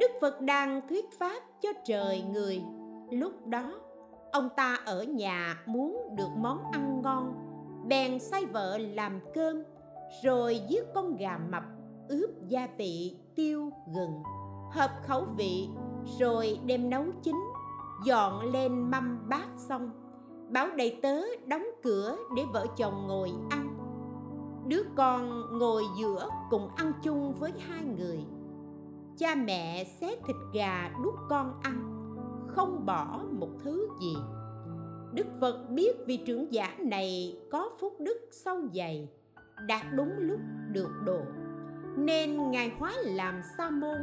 đức 0.00 0.10
phật 0.20 0.40
đang 0.40 0.88
thuyết 0.88 1.04
pháp 1.18 1.42
cho 1.62 1.68
trời 1.86 2.22
người. 2.32 2.62
Lúc 3.10 3.46
đó 3.46 3.80
ông 4.32 4.48
ta 4.56 4.78
ở 4.86 5.02
nhà 5.02 5.62
muốn 5.66 6.16
được 6.16 6.28
món 6.36 6.70
ăn 6.72 7.02
ngon. 7.02 7.34
Bèn 7.88 8.18
sai 8.18 8.46
vợ 8.46 8.78
làm 8.78 9.20
cơm, 9.34 9.62
rồi 10.22 10.60
giết 10.68 10.84
con 10.94 11.16
gà 11.16 11.38
mập, 11.38 11.62
ướp 12.08 12.30
gia 12.48 12.68
vị 12.78 13.16
tiêu 13.34 13.70
gừng, 13.94 14.22
hợp 14.70 14.90
khẩu 15.06 15.24
vị, 15.36 15.68
rồi 16.18 16.58
đem 16.66 16.90
nấu 16.90 17.04
chín, 17.22 17.34
dọn 18.04 18.52
lên 18.52 18.90
mâm 18.90 19.28
bát 19.28 19.48
xong. 19.56 19.90
Bảo 20.50 20.68
đầy 20.76 20.98
tớ 21.02 21.20
đóng 21.46 21.66
cửa 21.82 22.16
để 22.36 22.44
vợ 22.52 22.66
chồng 22.76 23.06
ngồi 23.06 23.32
ăn. 23.50 23.74
Đứa 24.66 24.82
con 24.96 25.42
ngồi 25.58 25.84
giữa 25.98 26.28
cùng 26.50 26.68
ăn 26.76 26.92
chung 27.02 27.34
với 27.34 27.52
hai 27.58 27.84
người. 27.84 28.24
Cha 29.18 29.34
mẹ 29.34 29.84
xé 29.84 30.16
thịt 30.26 30.36
gà 30.52 30.90
đút 31.04 31.14
con 31.28 31.60
ăn 31.62 31.97
không 32.58 32.86
bỏ 32.86 33.20
một 33.32 33.48
thứ 33.64 33.88
gì. 34.00 34.16
Đức 35.12 35.26
phật 35.40 35.70
biết 35.70 36.06
vị 36.06 36.16
trưởng 36.26 36.52
giả 36.52 36.76
này 36.78 37.38
có 37.50 37.70
phúc 37.80 37.96
đức 37.98 38.28
sâu 38.30 38.60
dày, 38.74 39.08
đạt 39.66 39.86
đúng 39.94 40.12
lúc 40.18 40.40
được 40.72 40.90
độ. 41.04 41.20
Nên 41.96 42.50
ngài 42.50 42.72
hóa 42.78 42.92
làm 43.04 43.40
sa 43.58 43.70
môn 43.70 43.98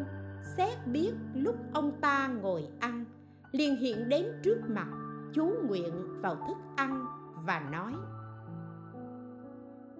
xét 0.58 0.88
biết 0.88 1.12
lúc 1.34 1.56
ông 1.74 1.92
ta 2.02 2.28
ngồi 2.28 2.68
ăn, 2.80 3.06
liền 3.52 3.76
hiện 3.76 4.10
đến 4.10 4.26
trước 4.44 4.58
mặt, 4.68 4.88
chú 5.34 5.52
nguyện 5.68 6.22
vào 6.22 6.36
thức 6.48 6.58
ăn 6.76 7.06
và 7.46 7.70
nói, 7.72 7.94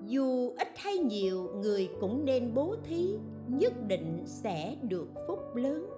dù 0.08 0.50
ít 0.58 0.68
hay 0.78 0.98
nhiều, 0.98 1.50
người 1.56 1.90
cũng 2.02 2.26
nên 2.26 2.54
bố 2.54 2.76
thí, 2.84 3.18
nhất 3.48 3.74
định 3.88 4.24
sẽ 4.26 4.78
được 4.82 5.08
phúc 5.28 5.40
lớn 5.56 5.90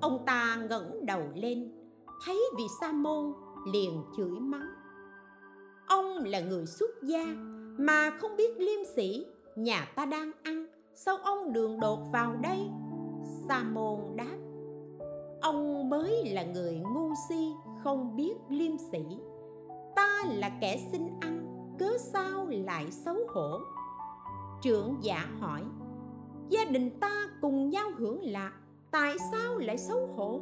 ông 0.00 0.22
ta 0.26 0.56
ngẩng 0.70 1.06
đầu 1.06 1.22
lên, 1.34 1.72
thấy 2.24 2.40
vị 2.58 2.64
sa 2.80 2.92
môn 2.92 3.32
liền 3.72 4.02
chửi 4.16 4.40
mắng. 4.40 4.68
Ông 5.88 6.24
là 6.24 6.40
người 6.40 6.66
xuất 6.66 6.90
gia 7.02 7.24
mà 7.78 8.10
không 8.20 8.36
biết 8.36 8.58
liêm 8.58 8.84
sĩ 8.96 9.26
nhà 9.56 9.88
ta 9.96 10.06
đang 10.06 10.30
ăn, 10.42 10.66
sao 10.94 11.16
ông 11.16 11.52
đường 11.52 11.80
đột 11.80 11.98
vào 12.12 12.36
đây? 12.42 12.58
Sa 13.48 13.62
môn 13.62 13.98
đáp, 14.16 14.36
ông 15.40 15.90
mới 15.90 16.32
là 16.32 16.44
người 16.44 16.82
ngu 16.94 17.12
si, 17.28 17.52
không 17.84 18.16
biết 18.16 18.34
liêm 18.48 18.78
sĩ 18.92 18.98
ta 19.96 20.22
là 20.28 20.50
kẻ 20.60 20.88
xin 20.92 21.02
ăn, 21.20 21.46
cớ 21.78 21.98
sao 21.98 22.46
lại 22.48 22.90
xấu 22.90 23.16
hổ? 23.28 23.60
Trưởng 24.62 24.96
giả 25.00 25.28
hỏi, 25.40 25.62
gia 26.48 26.64
đình 26.64 27.00
ta 27.00 27.28
cùng 27.40 27.70
nhau 27.70 27.90
hưởng 27.98 28.22
lạc 28.22 28.52
tại 28.92 29.16
sao 29.30 29.58
lại 29.58 29.78
xấu 29.78 30.06
hổ? 30.06 30.40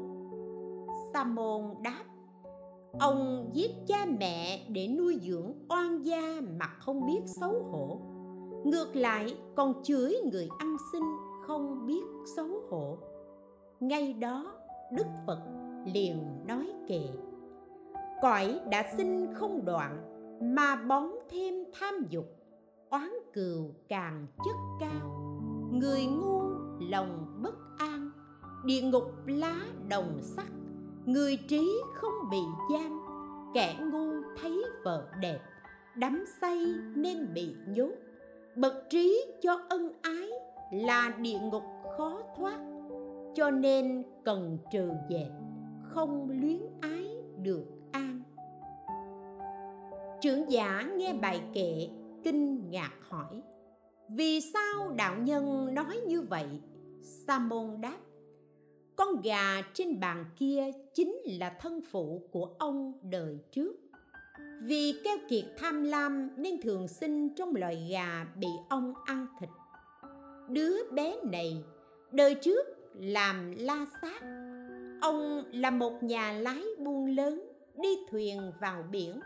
Sa 1.12 1.24
môn 1.24 1.62
đáp, 1.82 2.04
ông 3.00 3.50
giết 3.52 3.70
cha 3.86 4.06
mẹ 4.18 4.66
để 4.68 4.88
nuôi 4.88 5.18
dưỡng 5.22 5.52
oan 5.68 6.06
gia 6.06 6.40
mà 6.58 6.66
không 6.66 7.06
biết 7.06 7.20
xấu 7.26 7.62
hổ. 7.70 8.00
Ngược 8.64 8.96
lại, 8.96 9.36
còn 9.56 9.82
chửi 9.82 10.16
người 10.32 10.48
ăn 10.58 10.76
xin 10.92 11.02
không 11.46 11.86
biết 11.86 12.04
xấu 12.36 12.48
hổ. 12.70 12.98
Ngay 13.80 14.12
đó, 14.12 14.54
đức 14.92 15.06
phật 15.26 15.40
liền 15.84 16.46
nói 16.46 16.66
kệ, 16.88 17.08
cõi 18.22 18.60
đã 18.70 18.84
sinh 18.96 19.34
không 19.34 19.64
đoạn 19.64 20.04
mà 20.54 20.76
bón 20.76 21.04
thêm 21.30 21.54
tham 21.80 21.94
dục, 22.08 22.26
oán 22.90 23.10
cừu 23.32 23.70
càng 23.88 24.26
chất 24.44 24.56
cao. 24.80 25.30
Người 25.72 26.06
ngu 26.06 26.40
lòng 26.90 27.40
bất 27.42 27.54
địa 28.64 28.80
ngục 28.80 29.12
lá 29.26 29.60
đồng 29.88 30.18
sắc, 30.22 30.46
người 31.06 31.36
trí 31.48 31.80
không 31.94 32.30
bị 32.30 32.38
giam. 32.72 33.00
Kẻ 33.54 33.76
ngu 33.92 34.10
thấy 34.42 34.64
vợ 34.84 35.08
đẹp, 35.20 35.38
đắm 35.96 36.24
say 36.40 36.66
nên 36.94 37.34
bị 37.34 37.54
nhốt. 37.68 37.92
Bậc 38.56 38.74
trí 38.90 39.24
cho 39.42 39.60
ân 39.68 39.92
ái 40.02 40.30
là 40.72 41.14
địa 41.20 41.38
ngục 41.38 41.62
khó 41.96 42.22
thoát, 42.36 42.58
cho 43.34 43.50
nên 43.50 44.02
cần 44.24 44.58
trừ 44.72 44.90
dẹp, 45.10 45.30
không 45.82 46.30
luyến 46.40 46.60
ái 46.80 47.16
được 47.42 47.64
an. 47.92 48.22
Trưởng 50.20 50.50
giả 50.50 50.82
nghe 50.96 51.14
bài 51.14 51.42
kệ, 51.54 51.88
kinh 52.24 52.70
ngạc 52.70 52.92
hỏi, 53.08 53.42
vì 54.08 54.40
sao 54.40 54.90
đạo 54.96 55.14
nhân 55.16 55.74
nói 55.74 56.00
như 56.06 56.20
vậy? 56.20 56.48
Sa 57.02 57.38
môn 57.38 57.80
đáp 57.80 57.98
con 58.98 59.22
gà 59.22 59.62
trên 59.74 60.00
bàn 60.00 60.24
kia 60.36 60.64
chính 60.94 61.16
là 61.24 61.56
thân 61.60 61.80
phụ 61.90 62.28
của 62.32 62.48
ông 62.58 62.92
đời 63.02 63.38
trước. 63.52 63.72
Vì 64.62 65.00
keo 65.04 65.16
kiệt 65.28 65.44
tham 65.58 65.84
lam 65.84 66.30
nên 66.36 66.60
thường 66.62 66.88
sinh 66.88 67.34
trong 67.34 67.56
loài 67.56 67.88
gà 67.90 68.26
bị 68.36 68.48
ông 68.68 68.94
ăn 69.04 69.26
thịt. 69.40 69.48
Đứa 70.48 70.90
bé 70.92 71.16
này 71.24 71.64
đời 72.12 72.34
trước 72.34 72.66
làm 72.94 73.54
la 73.58 73.86
sát. 74.02 74.22
Ông 75.00 75.44
là 75.52 75.70
một 75.70 76.02
nhà 76.02 76.32
lái 76.32 76.62
buôn 76.78 77.06
lớn, 77.06 77.52
đi 77.82 77.98
thuyền 78.10 78.52
vào 78.60 78.84
biển, 78.90 79.20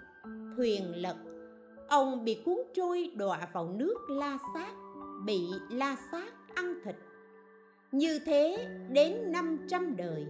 thuyền 0.56 1.02
lật. 1.02 1.16
Ông 1.88 2.24
bị 2.24 2.42
cuốn 2.44 2.58
trôi 2.74 3.10
đọa 3.16 3.48
vào 3.52 3.74
nước 3.78 3.96
la 4.08 4.38
sát, 4.54 4.74
bị 5.24 5.40
la 5.70 5.96
sát 6.12 6.32
ăn 6.54 6.74
thịt 6.84 6.96
như 7.92 8.18
thế 8.18 8.68
đến 8.90 9.32
500 9.32 9.96
đời, 9.96 10.26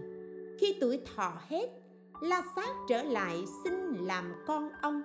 khi 0.59 0.77
tuổi 0.81 1.01
thọ 1.15 1.33
hết, 1.47 1.69
la 2.21 2.43
sát 2.55 2.75
trở 2.89 3.03
lại 3.03 3.37
xin 3.63 3.73
làm 3.93 4.33
con 4.47 4.69
ông. 4.81 5.03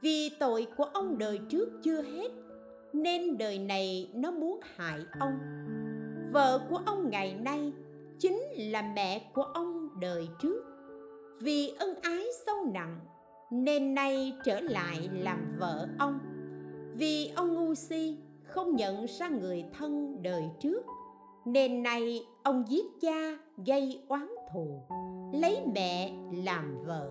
Vì 0.00 0.30
tội 0.40 0.66
của 0.76 0.84
ông 0.84 1.18
đời 1.18 1.40
trước 1.48 1.68
chưa 1.82 2.02
hết, 2.02 2.28
nên 2.92 3.38
đời 3.38 3.58
này 3.58 4.10
nó 4.14 4.30
muốn 4.30 4.60
hại 4.76 5.00
ông. 5.20 5.38
Vợ 6.32 6.66
của 6.70 6.80
ông 6.86 7.10
ngày 7.10 7.34
nay 7.34 7.72
chính 8.18 8.42
là 8.56 8.82
mẹ 8.94 9.30
của 9.34 9.42
ông 9.42 10.00
đời 10.00 10.28
trước. 10.42 10.64
Vì 11.40 11.74
ân 11.78 11.94
ái 12.02 12.24
sâu 12.46 12.56
nặng, 12.74 13.00
nên 13.50 13.94
nay 13.94 14.32
trở 14.44 14.60
lại 14.60 15.08
làm 15.12 15.56
vợ 15.58 15.88
ông. 15.98 16.18
Vì 16.94 17.32
ông 17.36 17.54
ngu 17.54 17.74
si, 17.74 18.16
không 18.44 18.76
nhận 18.76 19.06
ra 19.18 19.28
người 19.28 19.64
thân 19.78 20.22
đời 20.22 20.44
trước 20.60 20.86
nên 21.44 21.82
nay 21.82 22.26
ông 22.42 22.64
giết 22.68 22.86
cha 23.00 23.38
gây 23.66 24.02
oán 24.08 24.28
thù, 24.52 24.82
lấy 25.32 25.60
mẹ 25.74 26.12
làm 26.32 26.84
vợ. 26.86 27.10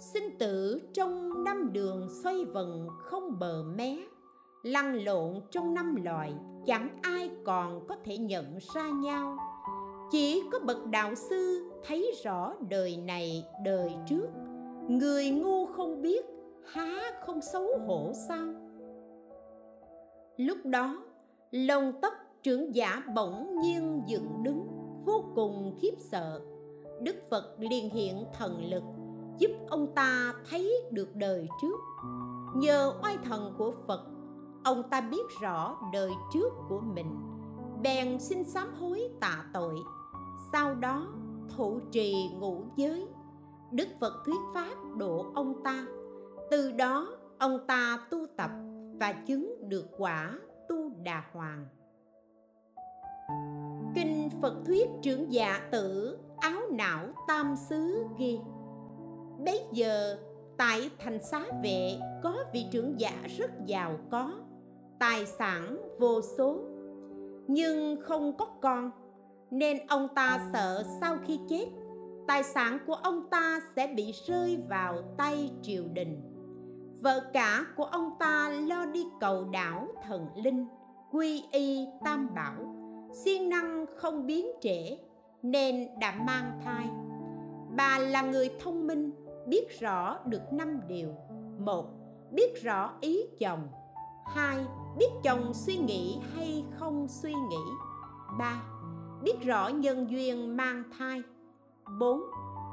Sinh 0.00 0.38
tử 0.38 0.82
trong 0.92 1.44
năm 1.44 1.72
đường 1.72 2.08
xoay 2.22 2.44
vần 2.44 2.88
không 2.98 3.38
bờ 3.38 3.62
mé, 3.76 3.96
lăn 4.62 5.04
lộn 5.04 5.40
trong 5.50 5.74
năm 5.74 5.96
loài, 6.04 6.34
chẳng 6.66 6.98
ai 7.02 7.30
còn 7.44 7.86
có 7.88 7.96
thể 8.04 8.18
nhận 8.18 8.58
ra 8.74 8.88
nhau. 8.88 9.36
Chỉ 10.10 10.42
có 10.52 10.58
bậc 10.58 10.86
đạo 10.86 11.14
sư 11.14 11.70
thấy 11.86 12.12
rõ 12.24 12.54
đời 12.68 12.96
này, 12.96 13.44
đời 13.64 13.92
trước. 14.06 14.26
Người 14.88 15.30
ngu 15.30 15.66
không 15.66 16.02
biết, 16.02 16.26
há 16.72 17.00
không 17.20 17.40
xấu 17.40 17.78
hổ 17.86 18.12
sao? 18.28 18.46
Lúc 20.36 20.58
đó, 20.64 21.02
lông 21.50 21.92
tóc 22.00 22.12
trưởng 22.42 22.74
giả 22.74 23.02
bỗng 23.14 23.60
nhiên 23.60 24.02
dựng 24.06 24.42
đứng, 24.42 24.68
vô 25.04 25.24
cùng 25.34 25.76
khiếp 25.80 25.94
sợ. 25.98 26.40
Đức 27.00 27.16
phật 27.30 27.56
liền 27.58 27.90
hiện 27.90 28.24
thần 28.38 28.70
lực, 28.70 28.82
giúp 29.38 29.50
ông 29.68 29.94
ta 29.94 30.34
thấy 30.50 30.74
được 30.90 31.14
đời 31.14 31.48
trước. 31.62 31.76
Nhờ 32.54 32.92
oai 33.02 33.18
thần 33.24 33.54
của 33.58 33.72
phật, 33.86 34.06
ông 34.64 34.82
ta 34.90 35.00
biết 35.00 35.26
rõ 35.40 35.76
đời 35.92 36.10
trước 36.32 36.52
của 36.68 36.80
mình, 36.80 37.16
bèn 37.82 38.20
xin 38.20 38.44
sám 38.44 38.74
hối 38.80 39.08
tạ 39.20 39.44
tội. 39.54 39.74
Sau 40.52 40.74
đó, 40.74 41.06
thụ 41.56 41.80
trì 41.90 42.28
ngũ 42.38 42.62
giới. 42.76 43.08
Đức 43.70 43.88
phật 44.00 44.12
thuyết 44.26 44.40
pháp 44.54 44.74
độ 44.96 45.26
ông 45.34 45.62
ta. 45.64 45.86
Từ 46.50 46.72
đó, 46.72 47.16
ông 47.38 47.58
ta 47.66 48.06
tu 48.10 48.26
tập 48.36 48.50
và 49.00 49.12
chứng 49.12 49.68
được 49.68 49.86
quả 49.98 50.38
tu 50.68 50.90
đà 51.02 51.24
hoàng 51.32 51.66
phật 54.42 54.54
thuyết 54.66 54.88
trưởng 55.02 55.32
dạ 55.32 55.60
tử, 55.70 56.18
áo 56.38 56.60
não 56.72 57.06
tam 57.28 57.54
xứ 57.68 58.04
ghi. 58.18 58.38
Bây 59.44 59.60
giờ, 59.72 60.16
tại 60.56 60.90
thành 60.98 61.22
xá 61.22 61.44
vệ, 61.62 61.98
có 62.22 62.34
vị 62.52 62.66
trưởng 62.70 63.00
giả 63.00 63.12
rất 63.38 63.50
giàu 63.66 63.98
có, 64.10 64.32
tài 64.98 65.26
sản 65.26 65.78
vô 65.98 66.20
số. 66.36 66.60
Nhưng 67.46 68.00
không 68.00 68.36
có 68.36 68.46
con, 68.62 68.90
nên 69.50 69.78
ông 69.86 70.08
ta 70.14 70.40
sợ 70.52 70.84
sau 71.00 71.16
khi 71.26 71.40
chết, 71.48 71.66
tài 72.28 72.42
sản 72.42 72.78
của 72.86 72.94
ông 72.94 73.30
ta 73.30 73.60
sẽ 73.76 73.86
bị 73.96 74.12
rơi 74.26 74.58
vào 74.68 75.02
tay 75.16 75.50
triều 75.62 75.84
đình. 75.92 76.22
Vợ 77.02 77.20
cả 77.32 77.64
của 77.76 77.84
ông 77.84 78.10
ta 78.18 78.50
lo 78.68 78.86
đi 78.86 79.06
cầu 79.20 79.44
đảo 79.44 79.88
thần 80.06 80.26
linh, 80.44 80.66
quy 81.12 81.44
y 81.52 81.86
tam 82.04 82.34
bảo 82.34 82.77
siêng 83.12 83.48
năng 83.48 83.86
không 83.96 84.26
biến 84.26 84.46
trễ 84.60 84.98
nên 85.42 85.88
đã 86.00 86.12
mang 86.26 86.60
thai. 86.64 86.88
Bà 87.76 87.98
là 87.98 88.22
người 88.22 88.50
thông 88.60 88.86
minh 88.86 89.10
biết 89.46 89.80
rõ 89.80 90.18
được 90.24 90.52
năm 90.52 90.80
điều. 90.88 91.14
Một 91.58 91.86
biết 92.30 92.62
rõ 92.62 92.92
ý 93.00 93.22
chồng. 93.38 93.68
Hai 94.26 94.64
biết 94.98 95.10
chồng 95.22 95.54
suy 95.54 95.76
nghĩ 95.76 96.18
hay 96.34 96.64
không 96.78 97.08
suy 97.08 97.32
nghĩ. 97.32 97.64
Ba 98.38 98.62
biết 99.22 99.40
rõ 99.42 99.68
nhân 99.68 100.10
duyên 100.10 100.56
mang 100.56 100.82
thai. 100.98 101.22
Bốn, 102.00 102.20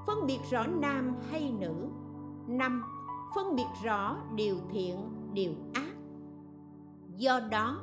Phân 0.08 0.26
biệt 0.28 0.40
rõ 0.52 0.64
nam 0.68 1.16
hay 1.32 1.52
nữ. 1.60 1.74
Năm, 2.48 2.84
Phân 3.36 3.56
biệt 3.56 3.68
rõ 3.84 4.18
điều 4.36 4.56
thiện, 4.72 4.98
điều 5.34 5.52
ác. 5.74 5.96
Do 7.16 7.40
đó, 7.40 7.80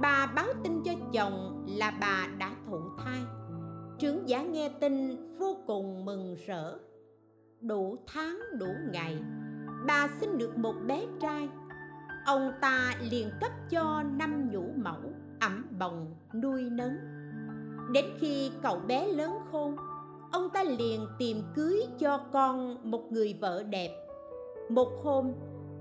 bà 0.00 0.32
báo 0.34 0.46
tin 0.64 0.82
cho 0.82 0.92
chồng 1.12 1.64
là 1.68 1.92
bà 2.00 2.26
đã 2.38 2.50
thụ 2.66 2.80
thai. 2.98 3.20
Trưởng 3.98 4.28
giả 4.28 4.42
nghe 4.42 4.68
tin 4.80 5.16
vô 5.38 5.56
cùng 5.66 6.04
mừng 6.04 6.36
rỡ. 6.46 6.78
Đủ 7.60 7.96
tháng, 8.06 8.38
đủ 8.58 8.68
ngày, 8.92 9.18
Bà 9.86 10.08
sinh 10.20 10.38
được 10.38 10.58
một 10.58 10.74
bé 10.86 11.06
trai. 11.20 11.48
Ông 12.26 12.52
ta 12.60 12.94
liền 13.10 13.30
cấp 13.40 13.50
cho 13.70 14.02
năm 14.02 14.50
nhũ 14.52 14.64
mẫu 14.76 15.00
ẩm 15.40 15.66
bồng 15.78 16.14
nuôi 16.42 16.62
nấng. 16.70 16.96
Đến 17.92 18.04
khi 18.18 18.50
cậu 18.62 18.78
bé 18.86 19.08
lớn 19.08 19.38
khôn, 19.52 19.76
ông 20.32 20.50
ta 20.50 20.64
liền 20.64 21.06
tìm 21.18 21.42
cưới 21.54 21.86
cho 21.98 22.18
con 22.32 22.76
một 22.90 23.12
người 23.12 23.38
vợ 23.40 23.62
đẹp. 23.62 23.90
Một 24.68 24.88
hôm, 25.04 25.32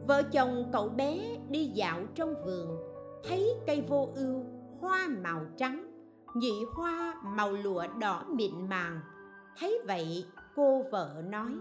vợ 0.07 0.23
chồng 0.23 0.69
cậu 0.71 0.89
bé 0.89 1.37
đi 1.49 1.65
dạo 1.65 2.01
trong 2.15 2.33
vườn 2.45 2.88
thấy 3.23 3.55
cây 3.67 3.83
vô 3.89 4.09
ưu, 4.15 4.43
hoa 4.81 5.07
màu 5.23 5.41
trắng, 5.57 5.91
nhị 6.35 6.51
hoa 6.73 7.15
màu 7.23 7.51
lụa 7.51 7.83
đỏ 7.99 8.23
mịn 8.29 8.69
màng. 8.69 8.99
Thấy 9.59 9.79
vậy, 9.87 10.25
cô 10.55 10.81
vợ 10.91 11.23
nói, 11.29 11.51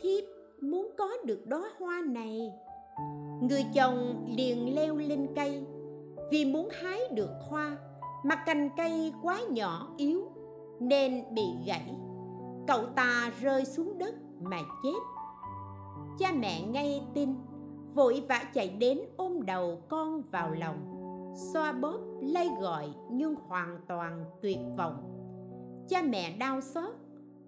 thiếp, 0.00 0.24
muốn 0.60 0.90
có 0.98 1.08
được 1.24 1.46
đóa 1.46 1.70
hoa 1.78 2.02
này. 2.06 2.52
Người 3.42 3.64
chồng 3.74 4.26
liền 4.36 4.74
leo 4.74 4.96
lên 4.96 5.26
cây. 5.36 5.66
Vì 6.30 6.44
muốn 6.44 6.68
hái 6.72 7.00
được 7.14 7.30
hoa 7.48 7.76
mà 8.24 8.34
cành 8.46 8.70
cây 8.76 9.12
quá 9.22 9.40
nhỏ 9.50 9.88
yếu 9.96 10.32
nên 10.80 11.24
bị 11.34 11.42
gãy. 11.66 11.96
Cậu 12.66 12.86
ta 12.86 13.32
rơi 13.40 13.64
xuống 13.64 13.98
đất 13.98 14.14
mà 14.40 14.58
chết. 14.82 14.98
Cha 16.18 16.32
mẹ 16.32 16.62
ngay 16.62 17.02
tin 17.14 17.34
vội 17.96 18.22
vã 18.28 18.44
chạy 18.54 18.68
đến 18.68 19.00
ôm 19.16 19.46
đầu 19.46 19.82
con 19.88 20.22
vào 20.30 20.50
lòng. 20.50 20.76
Xoa 21.52 21.72
bóp, 21.72 21.98
lay 22.22 22.48
gọi 22.60 22.88
nhưng 23.10 23.34
hoàn 23.34 23.78
toàn 23.88 24.24
tuyệt 24.42 24.58
vọng. 24.76 25.12
Cha 25.88 26.02
mẹ 26.02 26.36
đau 26.36 26.60
xót, 26.60 26.94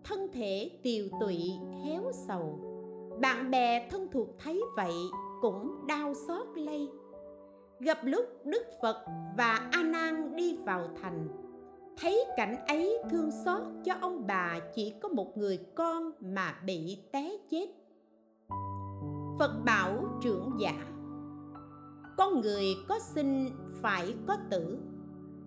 thân 0.05 0.28
thể 0.32 0.70
tiều 0.82 1.07
tụy, 1.20 1.53
héo 1.84 2.03
sầu. 2.12 2.59
Bạn 3.20 3.51
bè 3.51 3.88
thân 3.90 4.09
thuộc 4.12 4.28
thấy 4.38 4.62
vậy 4.76 4.92
cũng 5.40 5.86
đau 5.86 6.14
xót 6.14 6.46
lây. 6.55 6.88
Gặp 7.80 7.99
lúc 8.03 8.24
đức 8.44 8.66
phật 8.82 8.96
và 9.36 9.68
a 9.72 9.82
nan 9.82 10.36
đi 10.36 10.57
vào 10.57 10.88
thành, 11.03 11.28
thấy 11.96 12.24
cảnh 12.36 12.57
ấy 12.66 12.99
thương 13.11 13.30
xót 13.44 13.62
cho 13.84 13.94
ông 14.01 14.26
bà 14.26 14.61
chỉ 14.74 14.94
có 15.01 15.09
một 15.09 15.38
người 15.38 15.59
con 15.74 16.11
mà 16.20 16.55
bị 16.66 16.99
té 17.12 17.30
chết 17.51 17.66
phật 19.39 19.64
bảo 19.64 20.18
trưởng 20.20 20.51
giả, 20.59 20.74
con 22.16 22.41
người 22.41 22.64
có 22.89 22.99
sinh 23.14 23.51
phải 23.82 24.14
có 24.26 24.36
tử, 24.51 24.78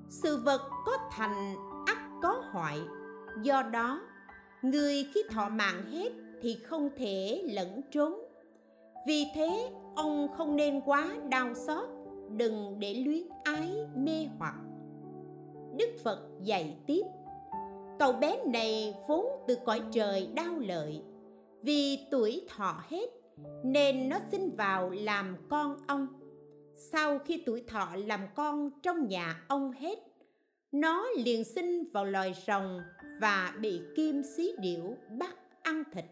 sự 0.09 0.37
vật 0.37 0.61
có 0.85 0.91
thành 1.11 1.55
ắt 1.85 1.97
có 2.21 2.43
hoại. 2.51 2.81
Do 3.43 3.63
đó, 3.63 4.01
người 4.61 5.07
khi 5.13 5.23
thọ 5.31 5.49
mạng 5.49 5.83
hết 5.91 6.11
thì 6.41 6.55
không 6.55 6.89
thể 6.97 7.43
lẫn 7.53 7.81
trốn. 7.91 8.19
Vì 9.07 9.25
thế, 9.35 9.71
ông 9.95 10.27
không 10.37 10.55
nên 10.55 10.81
quá 10.85 11.09
đau 11.29 11.53
xót, 11.53 11.89
đừng 12.37 12.79
để 12.79 12.93
luyến 12.93 13.27
ái 13.43 13.85
mê 13.95 14.27
hoặc. 14.39 14.55
Đức 15.77 15.89
phật 16.03 16.19
dạy 16.41 16.77
tiếp, 16.87 17.03
cậu 17.99 18.13
bé 18.13 18.43
này 18.45 18.95
vốn 19.07 19.25
từ 19.47 19.57
cõi 19.65 19.81
trời 19.91 20.29
đau 20.35 20.59
lợi, 20.59 21.01
vì 21.61 21.99
tuổi 22.11 22.47
thọ 22.55 22.83
hết 22.89 23.20
nên 23.63 24.09
nó 24.09 24.19
sinh 24.31 24.55
vào 24.55 24.89
làm 24.89 25.35
con 25.49 25.77
ông. 25.87 26.07
Sau 26.75 27.19
khi 27.19 27.43
tuổi 27.45 27.63
thọ 27.67 27.87
làm 27.95 28.19
con 28.35 28.69
trong 28.83 29.07
nhà 29.07 29.43
ông 29.47 29.71
hết, 29.71 29.99
nó 30.71 31.09
liền 31.17 31.43
sinh 31.43 31.91
vào 31.91 32.05
loài 32.05 32.33
rồng 32.47 32.81
và 33.21 33.53
bị 33.61 33.81
kim 33.95 34.23
xí 34.23 34.51
điểu 34.59 34.97
bắt 35.19 35.35
ăn 35.63 35.83
thịt. 35.93 36.05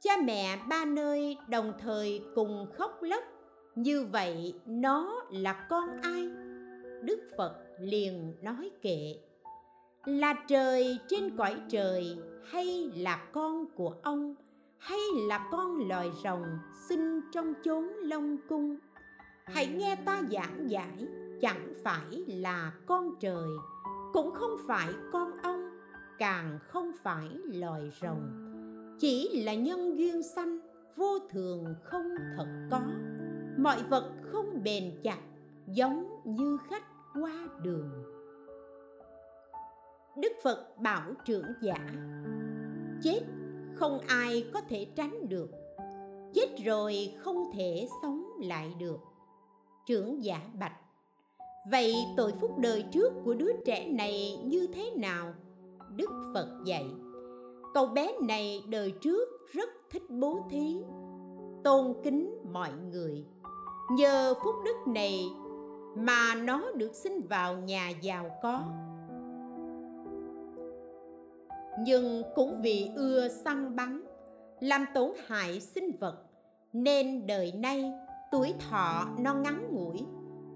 Cha 0.00 0.12
mẹ 0.24 0.58
ba 0.68 0.84
nơi 0.84 1.36
đồng 1.48 1.72
thời 1.78 2.22
cùng 2.34 2.66
khóc 2.74 3.02
lóc, 3.02 3.24
như 3.74 4.04
vậy 4.04 4.54
nó 4.66 5.22
là 5.30 5.66
con 5.70 5.90
ai? 6.02 6.28
Đức 7.02 7.20
phật 7.36 7.54
liền 7.80 8.34
nói 8.42 8.70
kệ, 8.82 9.14
là 10.04 10.34
trời 10.48 10.98
trên 11.08 11.36
cõi 11.36 11.56
trời 11.68 12.16
hay 12.50 12.90
là 12.96 13.28
con 13.32 13.66
của 13.76 13.94
ông? 14.02 14.34
Hay 14.82 14.98
là 15.28 15.48
con 15.50 15.88
loài 15.88 16.10
rồng 16.24 16.58
sinh 16.88 17.20
trong 17.32 17.54
chốn 17.64 17.84
long 18.02 18.36
cung? 18.48 18.76
Hãy 19.44 19.66
nghe 19.66 19.96
ta 20.04 20.22
giảng 20.30 20.70
giải, 20.70 21.06
chẳng 21.40 21.72
phải 21.84 22.24
là 22.26 22.72
con 22.86 23.10
trời, 23.20 23.48
cũng 24.12 24.30
không 24.34 24.56
phải 24.66 24.88
con 25.12 25.32
ông, 25.42 25.78
càng 26.18 26.58
không 26.68 26.92
phải 27.02 27.28
loài 27.44 27.92
rồng. 28.02 28.30
Chỉ 29.00 29.42
là 29.44 29.54
nhân 29.54 29.98
duyên 29.98 30.22
sanh, 30.22 30.58
vô 30.96 31.18
thường 31.30 31.74
không 31.84 32.08
thật 32.36 32.46
có. 32.70 32.80
Mọi 33.58 33.82
vật 33.90 34.12
không 34.22 34.62
bền 34.64 35.00
chặt, 35.02 35.20
giống 35.66 36.20
như 36.24 36.58
khách 36.70 36.84
qua 37.14 37.48
đường. 37.62 37.90
Đức 40.16 40.32
phật 40.44 40.74
bảo 40.78 41.12
trưởng 41.24 41.52
giả, 41.60 41.78
chết 43.02 43.20
không 43.82 43.98
ai 43.98 44.44
có 44.52 44.60
thể 44.60 44.86
tránh 44.96 45.28
được. 45.28 45.50
Chết 46.34 46.48
rồi 46.64 47.14
không 47.18 47.50
thể 47.54 47.88
sống 48.02 48.24
lại 48.40 48.74
được. 48.78 48.98
Trưởng 49.86 50.24
giả 50.24 50.40
bạch, 50.60 50.76
vậy 51.70 51.94
tội 52.16 52.32
phúc 52.40 52.58
đời 52.58 52.84
trước 52.92 53.12
của 53.24 53.34
đứa 53.34 53.52
trẻ 53.64 53.86
này 53.86 54.38
như 54.44 54.66
thế 54.74 54.90
nào? 54.96 55.34
Đức 55.96 56.10
phật 56.34 56.48
dạy, 56.64 56.86
cậu 57.74 57.86
bé 57.86 58.12
này 58.22 58.62
đời 58.68 58.92
trước 59.00 59.28
rất 59.52 59.68
thích 59.90 60.10
bố 60.10 60.38
thí, 60.50 60.76
tôn 61.64 61.94
kính 62.04 62.38
mọi 62.52 62.72
người. 62.92 63.24
Nhờ 63.90 64.34
phúc 64.44 64.54
đức 64.64 64.76
này 64.86 65.30
mà 65.96 66.34
nó 66.34 66.72
được 66.72 66.94
sinh 66.94 67.20
vào 67.28 67.56
nhà 67.56 67.90
giàu 68.02 68.30
có 68.42 68.62
nhưng 71.78 72.22
cũng 72.34 72.62
vì 72.62 72.90
ưa 72.96 73.28
săn 73.28 73.76
bắn, 73.76 74.02
làm 74.60 74.84
tổn 74.94 75.10
hại 75.26 75.60
sinh 75.60 75.96
vật, 76.00 76.16
nên 76.72 77.26
đời 77.26 77.52
nay 77.52 77.92
tuổi 78.32 78.54
thọ 78.70 79.06
nó 79.18 79.34
ngắn 79.34 79.68
ngủi, 79.70 80.04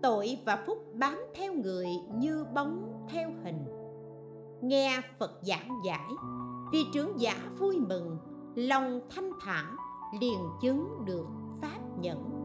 tội 0.03 0.39
và 0.45 0.65
phúc 0.67 0.79
bám 0.95 1.19
theo 1.35 1.55
người 1.55 1.87
như 2.15 2.45
bóng 2.55 3.07
theo 3.09 3.31
hình. 3.45 3.65
Nghe 4.63 5.01
phật 5.19 5.31
giảng 5.43 5.69
giải 5.87 6.11
vì 6.73 6.85
trưởng 6.95 7.21
giả 7.21 7.51
vui 7.59 7.79
mừng, 7.89 8.19
lòng 8.55 9.01
thanh 9.11 9.31
thản, 9.41 9.77
liền 10.21 10.39
chứng 10.63 11.05
được 11.07 11.27
pháp 11.63 11.81
nhẫn. 12.01 12.36